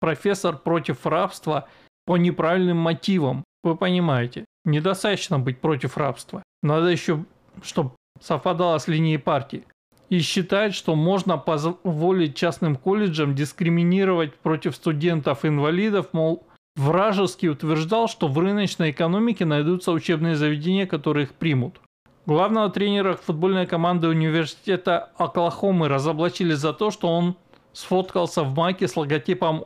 [0.00, 1.68] профессор против рабства
[2.06, 3.44] по неправильным мотивам.
[3.62, 4.44] Вы понимаете.
[4.64, 6.42] Недостаточно быть против рабства.
[6.62, 7.24] Надо еще,
[7.62, 9.64] чтобы совпадало с линией партии.
[10.12, 16.46] И считает, что можно позволить частным колледжам дискриминировать против студентов-инвалидов, мол,
[16.76, 21.80] вражески утверждал, что в рыночной экономике найдутся учебные заведения, которые их примут.
[22.26, 27.34] Главного тренера футбольной команды университета Оклахомы разоблачили за то, что он
[27.72, 29.64] сфоткался в майке с логотипом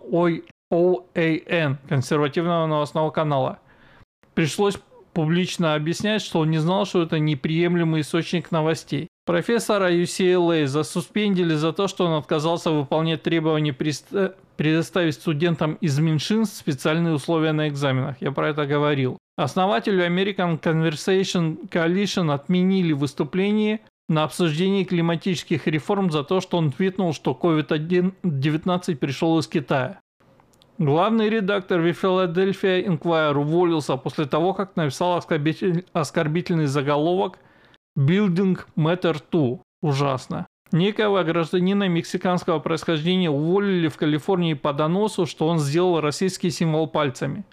[0.70, 3.58] OAN, консервативного новостного канала.
[4.34, 4.78] Пришлось
[5.12, 9.08] публично объяснять, что он не знал, что это неприемлемый источник новостей.
[9.26, 13.74] Профессора UCLA засуспендили за то, что он отказался выполнять требования
[14.56, 18.16] предоставить студентам из меньшинств специальные условия на экзаменах.
[18.20, 19.18] Я про это говорил.
[19.36, 27.12] Основателю American Conversation Coalition отменили выступление на обсуждении климатических реформ за то, что он твитнул,
[27.12, 29.98] что COVID-19 пришел из Китая.
[30.78, 35.20] Главный редактор в Philadelphia Inquirer уволился после того, как написал
[35.92, 37.40] оскорбительный заголовок
[37.96, 39.60] «Building Matter 2».
[39.82, 40.46] Ужасно.
[40.72, 47.44] Некого гражданина мексиканского происхождения уволили в Калифорнии по доносу, что он сделал российский символ пальцами.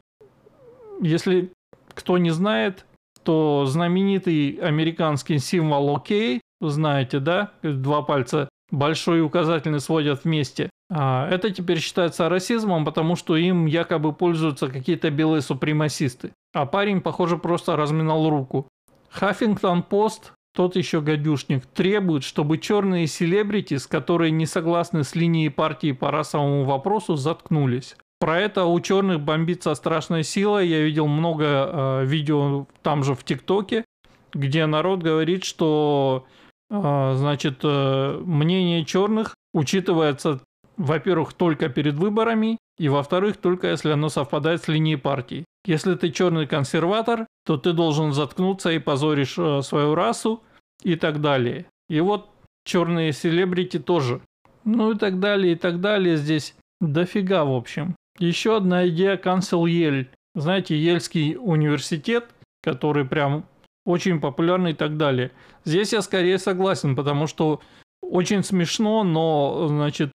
[1.02, 1.52] Если
[1.94, 2.86] кто не знает,
[3.24, 10.70] то знаменитый американский символ ОК, знаете, да, два пальца большой и указательный сводят вместе.
[10.90, 16.32] А, это теперь считается расизмом, потому что им якобы пользуются какие-то белые супремасисты.
[16.54, 18.68] А парень, похоже, просто разминал руку.
[19.14, 25.50] Хаффингтон Пост, тот еще гадюшник, требует, чтобы черные селебрити, с которые не согласны с линией
[25.50, 27.96] партии по расовому вопросу, заткнулись.
[28.20, 30.64] Про это у черных бомбится страшная сила.
[30.64, 33.86] Я видел много э, видео там же в ТикТоке,
[34.34, 36.26] где народ говорит, что
[36.72, 40.40] э, значит, э, мнение черных учитывается
[40.78, 45.46] во-первых, только перед выборами, и во-вторых, только если оно совпадает с линией партии.
[45.66, 50.44] Если ты черный консерватор, то ты должен заткнуться и позоришь э, свою расу
[50.84, 51.66] и так далее.
[51.90, 52.30] И вот
[52.66, 54.22] черные селебрити тоже.
[54.66, 56.18] Ну и так далее, и так далее.
[56.18, 57.96] Здесь дофига, в общем.
[58.20, 60.08] Еще одна идея Cancel Yale.
[60.36, 62.30] Знаете, Ельский университет,
[62.62, 63.46] который прям
[63.86, 65.32] очень популярный и так далее.
[65.66, 67.62] Здесь я скорее согласен, потому что
[68.02, 70.12] очень смешно, но, значит,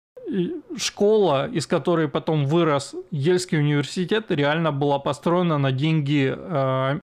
[0.77, 7.01] школа, из которой потом вырос Ельский университет, реально была построена на деньги э,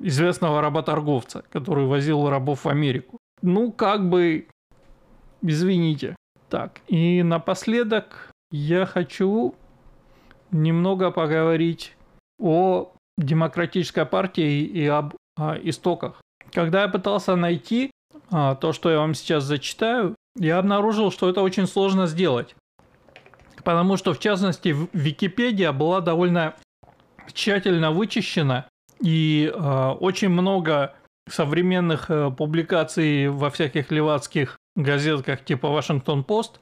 [0.00, 3.18] известного работорговца, который возил рабов в Америку.
[3.42, 4.46] Ну, как бы,
[5.42, 6.16] извините.
[6.48, 9.54] Так, и напоследок я хочу
[10.50, 11.94] немного поговорить
[12.40, 16.20] о демократической партии и об а, истоках.
[16.52, 17.92] Когда я пытался найти
[18.30, 22.54] а, то, что я вам сейчас зачитаю, я обнаружил, что это очень сложно сделать.
[23.64, 26.54] Потому что, в частности, Википедия была довольно
[27.32, 28.66] тщательно вычищена,
[29.02, 30.94] и э, очень много
[31.28, 36.60] современных э, публикаций во всяких левацких газетках типа Вашингтон-Пост,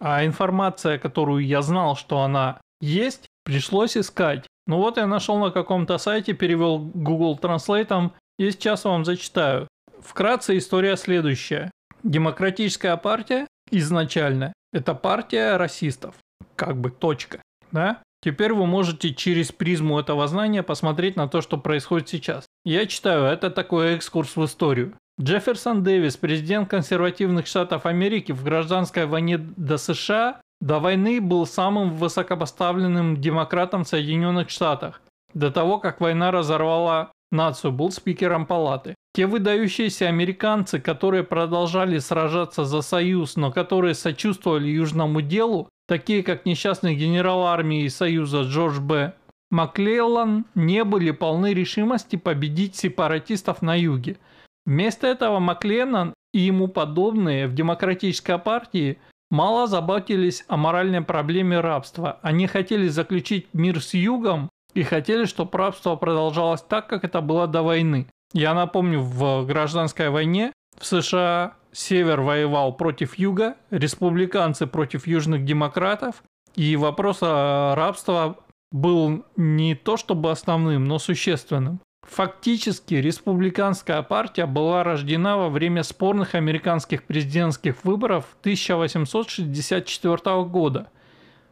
[0.00, 4.46] а информация, которую я знал, что она есть, пришлось искать.
[4.66, 9.68] Ну вот я нашел на каком-то сайте, перевел Google Translate, и сейчас вам зачитаю.
[10.00, 11.70] Вкратце история следующая.
[12.02, 16.16] Демократическая партия изначально– это партия расистов.
[16.56, 17.40] Как бы точка.
[17.70, 18.02] Да?
[18.22, 22.46] Теперь вы можете через призму этого знания посмотреть на то, что происходит сейчас.
[22.64, 24.94] Я читаю, это такой экскурс в историю.
[25.20, 31.90] Джефферсон Дэвис, президент консервативных штатов Америки в гражданской войне до США, до войны был самым
[31.90, 35.02] высокопоставленным демократом в Соединенных Штатах.
[35.34, 38.94] До того, как война разорвала нацию, был спикером палаты.
[39.14, 46.46] Те выдающиеся американцы, которые продолжали сражаться за Союз, но которые сочувствовали Южному делу, такие как
[46.46, 49.14] несчастный генерал армии Союза Джордж Б.
[49.50, 54.16] Маклеллан, не были полны решимости победить сепаратистов на юге.
[54.64, 58.98] Вместо этого Макленнан и ему подобные в демократической партии
[59.30, 62.18] мало заботились о моральной проблеме рабства.
[62.22, 67.46] Они хотели заключить мир с югом и хотели, чтобы рабство продолжалось так, как это было
[67.46, 68.06] до войны.
[68.32, 76.22] Я напомню, в гражданской войне в США север воевал против юга, республиканцы против южных демократов,
[76.54, 78.38] и вопрос о рабства
[78.70, 81.80] был не то чтобы основным, но существенным.
[82.08, 90.90] Фактически республиканская партия была рождена во время спорных американских президентских выборов 1864 года–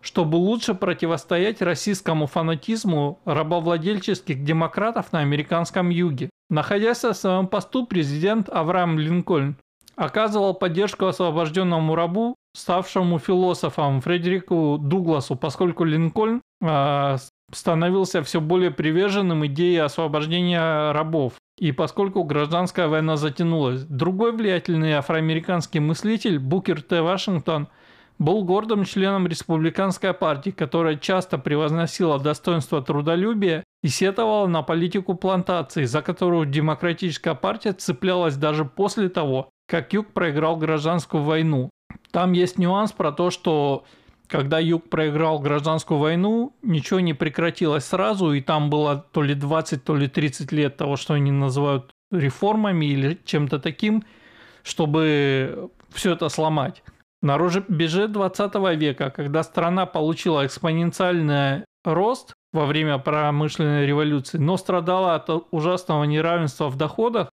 [0.01, 6.30] чтобы лучше противостоять российскому фанатизму рабовладельческих демократов на американском юге.
[6.48, 9.57] Находясь на своем посту, президент Авраам Линкольн
[9.96, 17.16] оказывал поддержку освобожденному рабу, ставшему философом Фредерику Дугласу, поскольку Линкольн э,
[17.53, 21.34] становился все более приверженным идее освобождения рабов.
[21.59, 27.03] И поскольку гражданская война затянулась, другой влиятельный афроамериканский мыслитель Букер Т.
[27.03, 27.68] Вашингтон–
[28.20, 35.84] был гордым членом республиканской партии, которая часто превозносила достоинство трудолюбия и сетовала на политику плантации,
[35.84, 41.70] за которую демократическая партия цеплялась даже после того, как Юг проиграл гражданскую войну.
[42.10, 43.84] Там есть нюанс про то, что
[44.26, 49.82] когда Юг проиграл гражданскую войну, ничего не прекратилось сразу, и там было то ли 20,
[49.82, 54.04] то ли 30 лет того, что они называют реформами или чем-то таким,
[54.62, 56.82] чтобы все это сломать.
[57.22, 65.14] На рубеже 20 века, когда страна получила экспоненциальный рост во время промышленной революции, но страдала
[65.14, 67.30] от ужасного неравенства в доходах,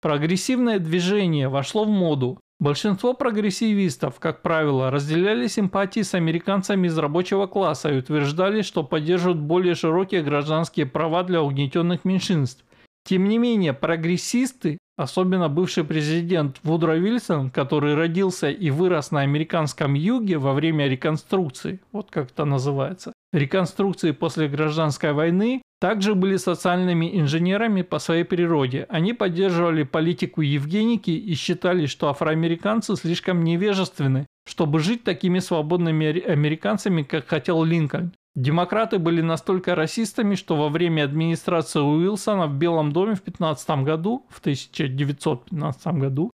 [0.00, 2.38] прогрессивное движение вошло в моду.
[2.60, 9.38] Большинство прогрессивистов, как правило, разделяли симпатии с американцами из рабочего класса и утверждали, что поддерживают
[9.38, 12.64] более широкие гражданские права для угнетенных меньшинств.
[13.08, 19.94] Тем не менее, прогрессисты Особенно бывший президент Вудро Вильсон, который родился и вырос на американском
[19.94, 27.16] юге во время реконструкции, вот как это называется, реконструкции после гражданской войны, также были социальными
[27.16, 28.86] инженерами по своей природе.
[28.88, 37.04] Они поддерживали политику Евгеники и считали, что афроамериканцы слишком невежественны, чтобы жить такими свободными американцами,
[37.04, 38.14] как хотел Линкольн.
[38.38, 44.26] Демократы были настолько расистами, что во время администрации Уилсона в Белом доме в 15 году,
[44.30, 46.30] в 1915 году,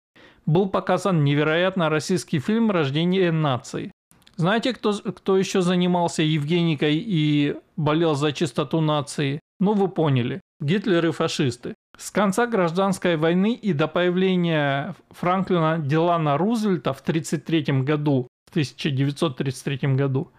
[0.45, 3.93] был показан невероятно российский фильм «Рождение нации».
[4.35, 9.39] Знаете, кто, кто еще занимался Евгеникой и болел за чистоту нации?
[9.61, 10.41] Ну, вы поняли.
[10.59, 11.73] Гитлер и фашисты.
[11.97, 19.95] С конца гражданской войны и до появления Франклина Делана Рузвельта в 1933 году, в 1933
[19.95, 20.33] году,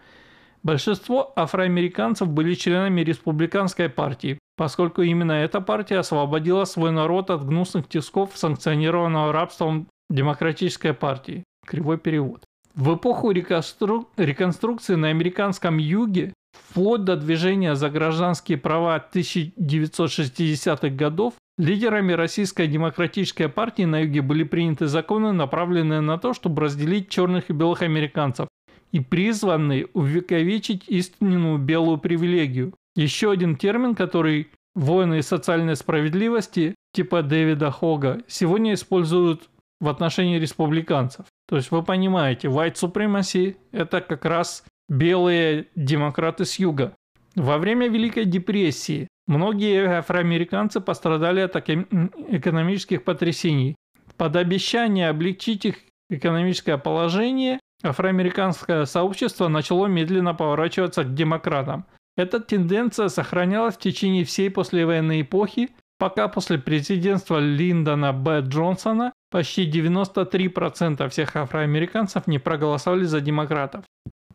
[0.65, 7.87] Большинство афроамериканцев были членами республиканской партии, поскольку именно эта партия освободила свой народ от гнусных
[7.87, 11.45] тисков санкционированного рабством демократической партии.
[11.67, 12.45] Кривой перевод.
[12.75, 14.09] В эпоху реконстру...
[14.17, 16.33] реконструкции на американском юге,
[16.71, 24.45] вплоть до движения за гражданские права 1960-х годов, лидерами Российской демократической партии на юге были
[24.45, 28.49] приняты законы, направленные на то, чтобы разделить черных и белых американцев,
[28.95, 32.75] и призваны увековечить истинную белую привилегию.
[32.95, 41.27] Еще один термин, который воины социальной справедливости типа Дэвида Хога сегодня используют в отношении республиканцев.
[41.49, 46.95] То есть вы понимаете, white supremacy– это как раз белые демократы с юга.
[47.35, 53.75] Во время Великой депрессии многие афроамериканцы пострадали от экономических потрясений.
[54.17, 55.79] Под обещание облегчить их
[56.11, 61.87] экономическое положение афроамериканское сообщество начало медленно поворачиваться к демократам.
[62.17, 68.41] Эта тенденция сохранялась в течение всей послевоенной эпохи, пока после президентства Линдона Б.
[68.41, 73.85] Джонсона почти 93% всех афроамериканцев не проголосовали за демократов.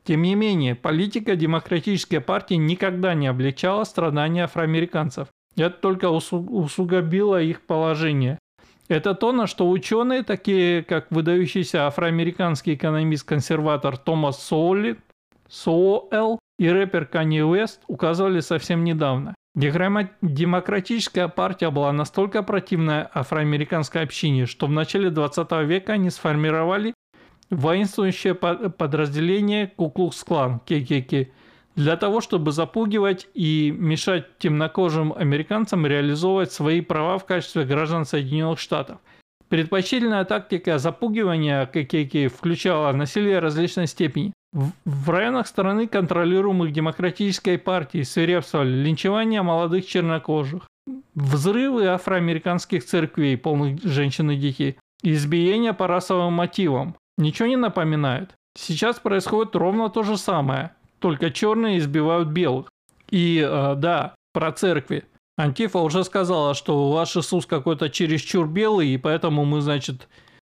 [0.03, 5.27] Тем не менее, политика демократической партии никогда не облегчала страдания афроамериканцев.
[5.55, 8.39] Это только усугубило их положение.
[8.89, 14.97] Это то, на что ученые, такие как выдающийся афроамериканский экономист-консерватор Томас Соули,
[15.47, 19.35] Соуэлл и рэпер Канье Уэст указывали совсем недавно.
[19.55, 26.93] Демократическая партия была настолько противна афроамериканской общине, что в начале 20 века они сформировали
[27.51, 31.31] воинствующее подразделение Куклукс-клан ККК
[31.79, 38.59] для того, чтобы запугивать и мешать темнокожим американцам реализовывать свои права в качестве граждан Соединенных
[38.59, 38.97] Штатов.
[39.47, 44.33] Предпочтительная тактика запугивания ККК включала насилие различной степени.
[44.51, 50.67] В районах страны, контролируемых демократической партией, свирепствовали линчевание молодых чернокожих,
[51.15, 56.97] взрывы афроамериканских церквей, полных женщин и детей, избиения по расовым мотивам.
[57.17, 58.31] Ничего не напоминает?
[58.57, 62.69] Сейчас происходит ровно то же самое только черные избивают белых.
[63.09, 65.05] И э, да, про церкви.
[65.37, 70.07] Антифа уже сказала, что ваш Иисус какой-то чересчур белый, и поэтому мы, значит,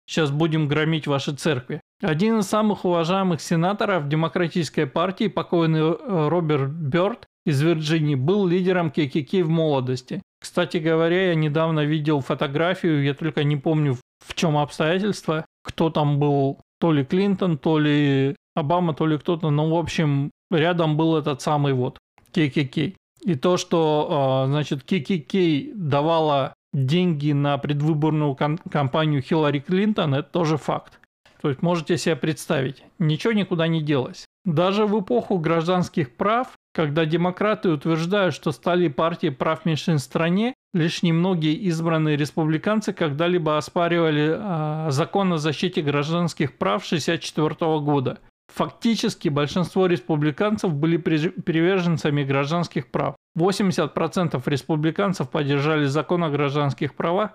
[0.06, 1.80] сейчас будем громить ваши церкви.
[2.02, 8.90] Один из самых уважаемых сенаторов демократической партии, покойный э, Роберт Бёрд из Вирджинии, был лидером
[8.90, 10.22] ККК в молодости.
[10.40, 16.18] Кстати говоря, я недавно видел фотографию, я только не помню в чем обстоятельства, кто там
[16.18, 21.16] был, то ли Клинтон, то ли Обама, то ли кто-то, ну, в общем, рядом был
[21.16, 21.98] этот самый вот
[22.32, 22.92] ККК.
[23.24, 25.38] И то, что, а, значит, ККК
[25.74, 31.00] давала деньги на предвыборную кампанию Хиллари Клинтон, это тоже факт.
[31.40, 34.26] То есть можете себе представить, ничего никуда не делось.
[34.44, 40.54] Даже в эпоху гражданских прав, когда демократы утверждают, что стали партией прав меньшин в стране,
[40.72, 48.18] лишь немногие избранные республиканцы когда-либо оспаривали э, закон о защите гражданских прав 1964 года.
[48.58, 53.14] Фактически большинство республиканцев были приверженцами гражданских прав.
[53.38, 57.34] 80% республиканцев поддержали закон о гражданских правах,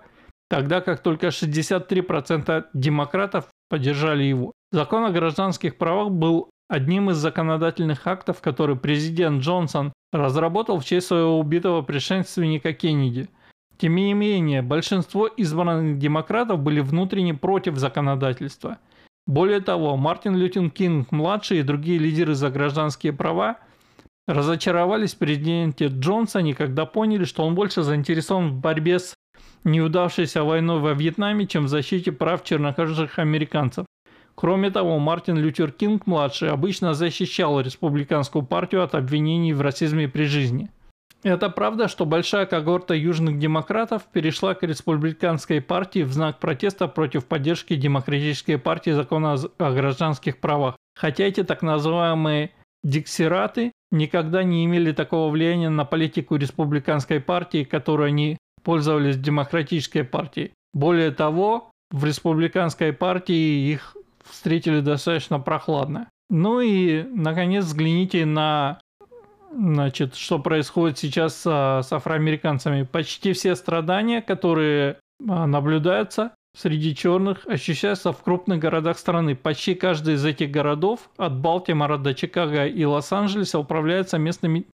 [0.50, 4.52] тогда как только 63% демократов поддержали его.
[4.70, 11.06] Закон о гражданских правах был одним из законодательных актов, который президент Джонсон разработал в честь
[11.06, 13.30] своего убитого предшественника Кеннеди.
[13.78, 18.76] Тем не менее, большинство избранных демократов были внутренне против законодательства–
[19.26, 23.58] более того, Мартин Лютер Кинг-младший и другие лидеры за гражданские права
[24.26, 29.14] разочаровались в президенте Джонсоне, когда поняли, что он больше заинтересован в борьбе с
[29.64, 33.86] неудавшейся войной во Вьетнаме, чем в защите прав чернокожих американцев.
[34.34, 40.70] Кроме того, Мартин Лютер Кинг-младший обычно защищал республиканскую партию от обвинений в расизме при жизни–
[41.24, 47.24] это правда, что большая когорта южных демократов перешла к республиканской партии в знак протеста против
[47.24, 50.76] поддержки демократической партии закона о гражданских правах.
[50.94, 52.50] Хотя эти так называемые
[52.82, 60.52] диксираты никогда не имели такого влияния на политику республиканской партии, которой они пользовались демократической партией.
[60.74, 66.08] Более того, в республиканской партии их встретили достаточно прохладно.
[66.28, 68.80] Ну и, наконец, взгляните на
[69.56, 72.82] Значит, что происходит сейчас с, с афроамериканцами?
[72.82, 74.98] Почти все страдания, которые
[75.28, 79.36] а, наблюдаются среди черных, ощущаются в крупных городах страны.
[79.36, 84.66] Почти каждый из этих городов, от Балтимора до Чикаго и Лос-Анджелеса, управляется местными,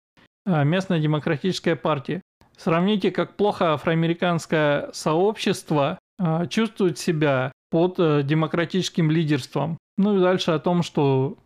[0.47, 2.22] а, местная демократическая партия.
[2.57, 9.76] Сравните, как плохо афроамериканское сообщество а, чувствует себя под демократическим лидерством.
[9.97, 11.37] Ну и дальше о том, что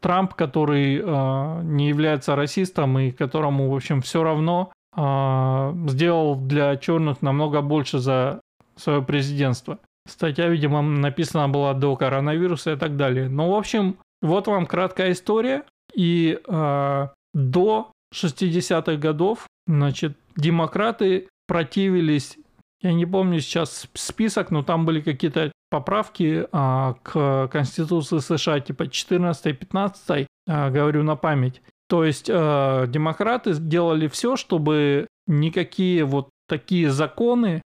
[0.00, 6.76] Трамп, который э, не является расистом и которому, в общем, все равно, э, сделал для
[6.76, 8.40] черных намного больше за
[8.76, 9.78] свое президентство.
[10.08, 13.28] Статья, видимо, написана была до коронавируса и так далее.
[13.28, 15.64] Ну, в общем, вот вам краткая история.
[15.94, 22.36] И э, до 60-х годов, значит, демократы противились,
[22.82, 28.84] я не помню сейчас список, но там были какие-то поправки а, к Конституции США, типа
[28.84, 31.62] 14-15, а, говорю на память.
[31.88, 37.62] То есть а, демократы сделали все, чтобы никакие вот такие законы,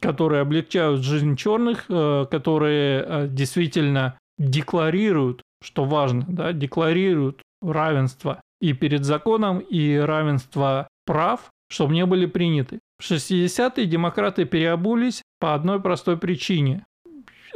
[0.00, 8.72] которые облегчают жизнь черных, а, которые а, действительно декларируют, что важно, да, декларируют равенство и
[8.72, 12.80] перед законом, и равенство прав, чтобы не были приняты.
[12.98, 16.84] В 60-е демократы переобулись по одной простой причине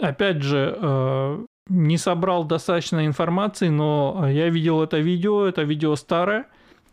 [0.03, 6.47] опять же, э, не собрал достаточно информации, но я видел это видео, это видео старое,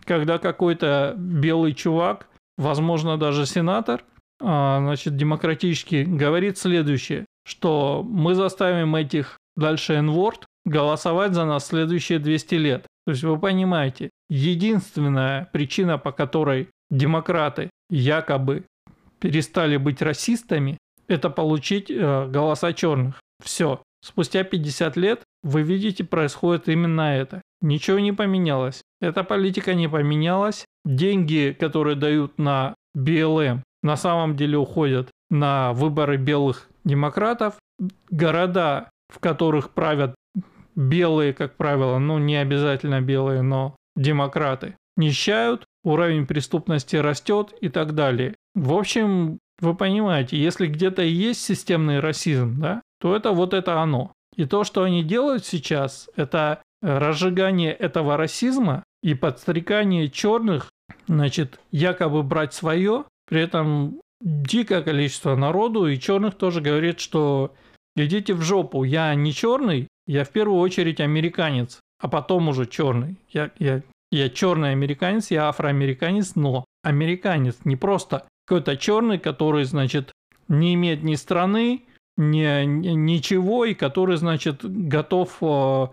[0.06, 2.28] когда какой-то белый чувак,
[2.58, 4.04] возможно, даже сенатор,
[4.42, 12.20] а, значит, демократический, говорит следующее, что мы заставим этих дальше N-word голосовать за нас следующие
[12.20, 12.86] 200 лет.
[13.06, 18.66] То есть вы понимаете, единственная причина, по которой демократы якобы
[19.20, 20.78] перестали быть расистами,
[21.08, 23.20] это получить э, голоса черных.
[23.44, 23.82] Все.
[24.02, 27.42] Спустя 50 лет вы видите, происходит именно это.
[27.62, 28.82] Ничего не поменялось.
[29.02, 30.66] Эта политика не поменялась.
[30.86, 37.56] Деньги, которые дают на BLM, на самом деле уходят на выборы белых демократов.
[38.10, 40.16] Города, в которых правят
[40.76, 47.96] белые, как правило, ну не обязательно белые, но демократы, нищают, уровень преступности растет и так
[47.96, 48.36] далее.
[48.56, 53.82] В общем, вы понимаете, если где-то и есть системный расизм, да, то это вот это
[53.82, 54.14] оно.
[54.36, 60.70] И то, что они делают сейчас, это разжигание этого расизма и подстрекание черных,
[61.08, 67.54] значит, якобы брать свое, при этом дикое количество народу, и черных тоже говорит, что
[67.96, 73.18] идите в жопу, я не черный, я в первую очередь американец, а потом уже черный.
[73.30, 73.82] Я, я,
[74.12, 80.12] я черный американец, я афроамериканец, но американец, не просто какой-то черный, который, значит,
[80.48, 81.84] не имеет ни страны,
[82.18, 85.88] ни, ничего, и который, значит, готов э,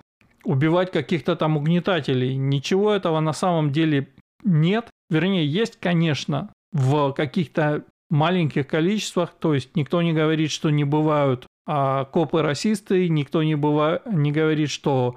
[0.44, 2.36] убивать каких-то там угнетателей.
[2.36, 4.08] Ничего этого на самом деле
[4.42, 4.88] нет.
[5.10, 11.46] Вернее, есть, конечно, в каких-то маленьких количествах, то есть никто не говорит, что не бывают
[11.66, 14.02] а копы-расисты, никто не, быва...
[14.06, 15.16] не говорит, что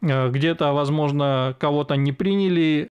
[0.00, 2.88] где-то, возможно, кого-то не приняли,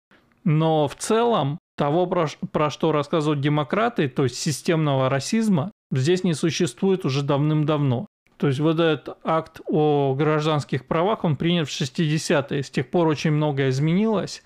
[0.43, 6.33] но в целом того, про, про что рассказывают демократы, то есть системного расизма, здесь не
[6.33, 8.07] существует уже давным-давно.
[8.37, 12.63] То есть вот этот акт о гражданских правах, он принят в 60-е.
[12.63, 14.43] С тех пор очень многое изменилось.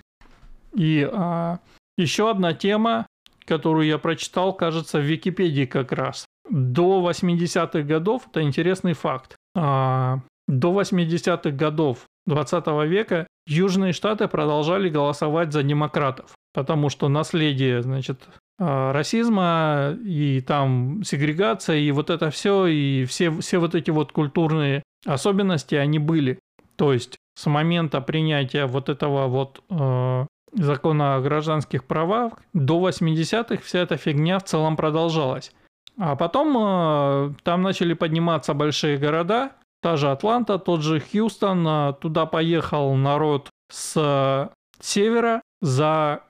[0.74, 1.60] И а,
[1.97, 3.08] еще одна тема,
[3.45, 6.26] которую я прочитал, кажется, в Википедии как раз.
[6.49, 14.90] До 80-х годов, это интересный факт, а, до 80-х годов 20 века Южные Штаты продолжали
[14.90, 22.32] голосовать за демократов потому что наследие, значит, а, расизма и там сегрегация и вот это
[22.32, 26.40] все и все, все вот эти вот культурные особенности, они были.
[26.78, 33.62] То есть с момента принятия вот этого вот э, закона о гражданских правах до 80-х
[33.62, 35.52] вся эта фигня в целом продолжалась.
[35.98, 39.52] А потом э, там начали подниматься большие города,
[39.86, 44.50] та же Атланта, тот же Хьюстон, э, туда поехал народ с
[44.82, 46.24] севера за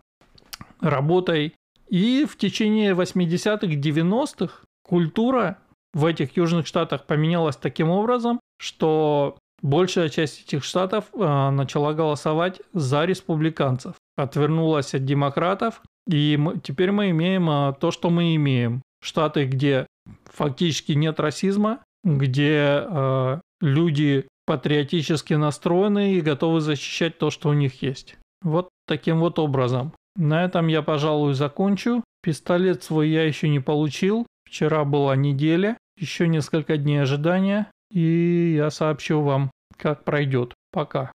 [0.82, 1.54] работой.
[1.88, 5.60] И в течение 80-х, 90-х культура
[5.94, 12.60] в этих южных штатах поменялась таким образом, что большая часть этих штатов э, начала голосовать
[12.74, 18.82] за республиканцев, отвернулась от демократов, и теперь мы имеем э, то, что мы имеем.
[19.02, 19.88] Штаты, где
[20.26, 27.82] фактически нет расизма, где э, люди патриотически настроены и готовы защищать то, что у них
[27.82, 28.16] есть.
[28.44, 29.92] Вот таким вот образом.
[30.16, 32.04] На этом я, пожалуй, закончу.
[32.22, 34.26] Пистолет свой я еще не получил.
[34.48, 40.54] Вчера была неделя, еще несколько дней ожидания, и я сообщу вам, как пройдет.
[40.72, 41.12] Пока.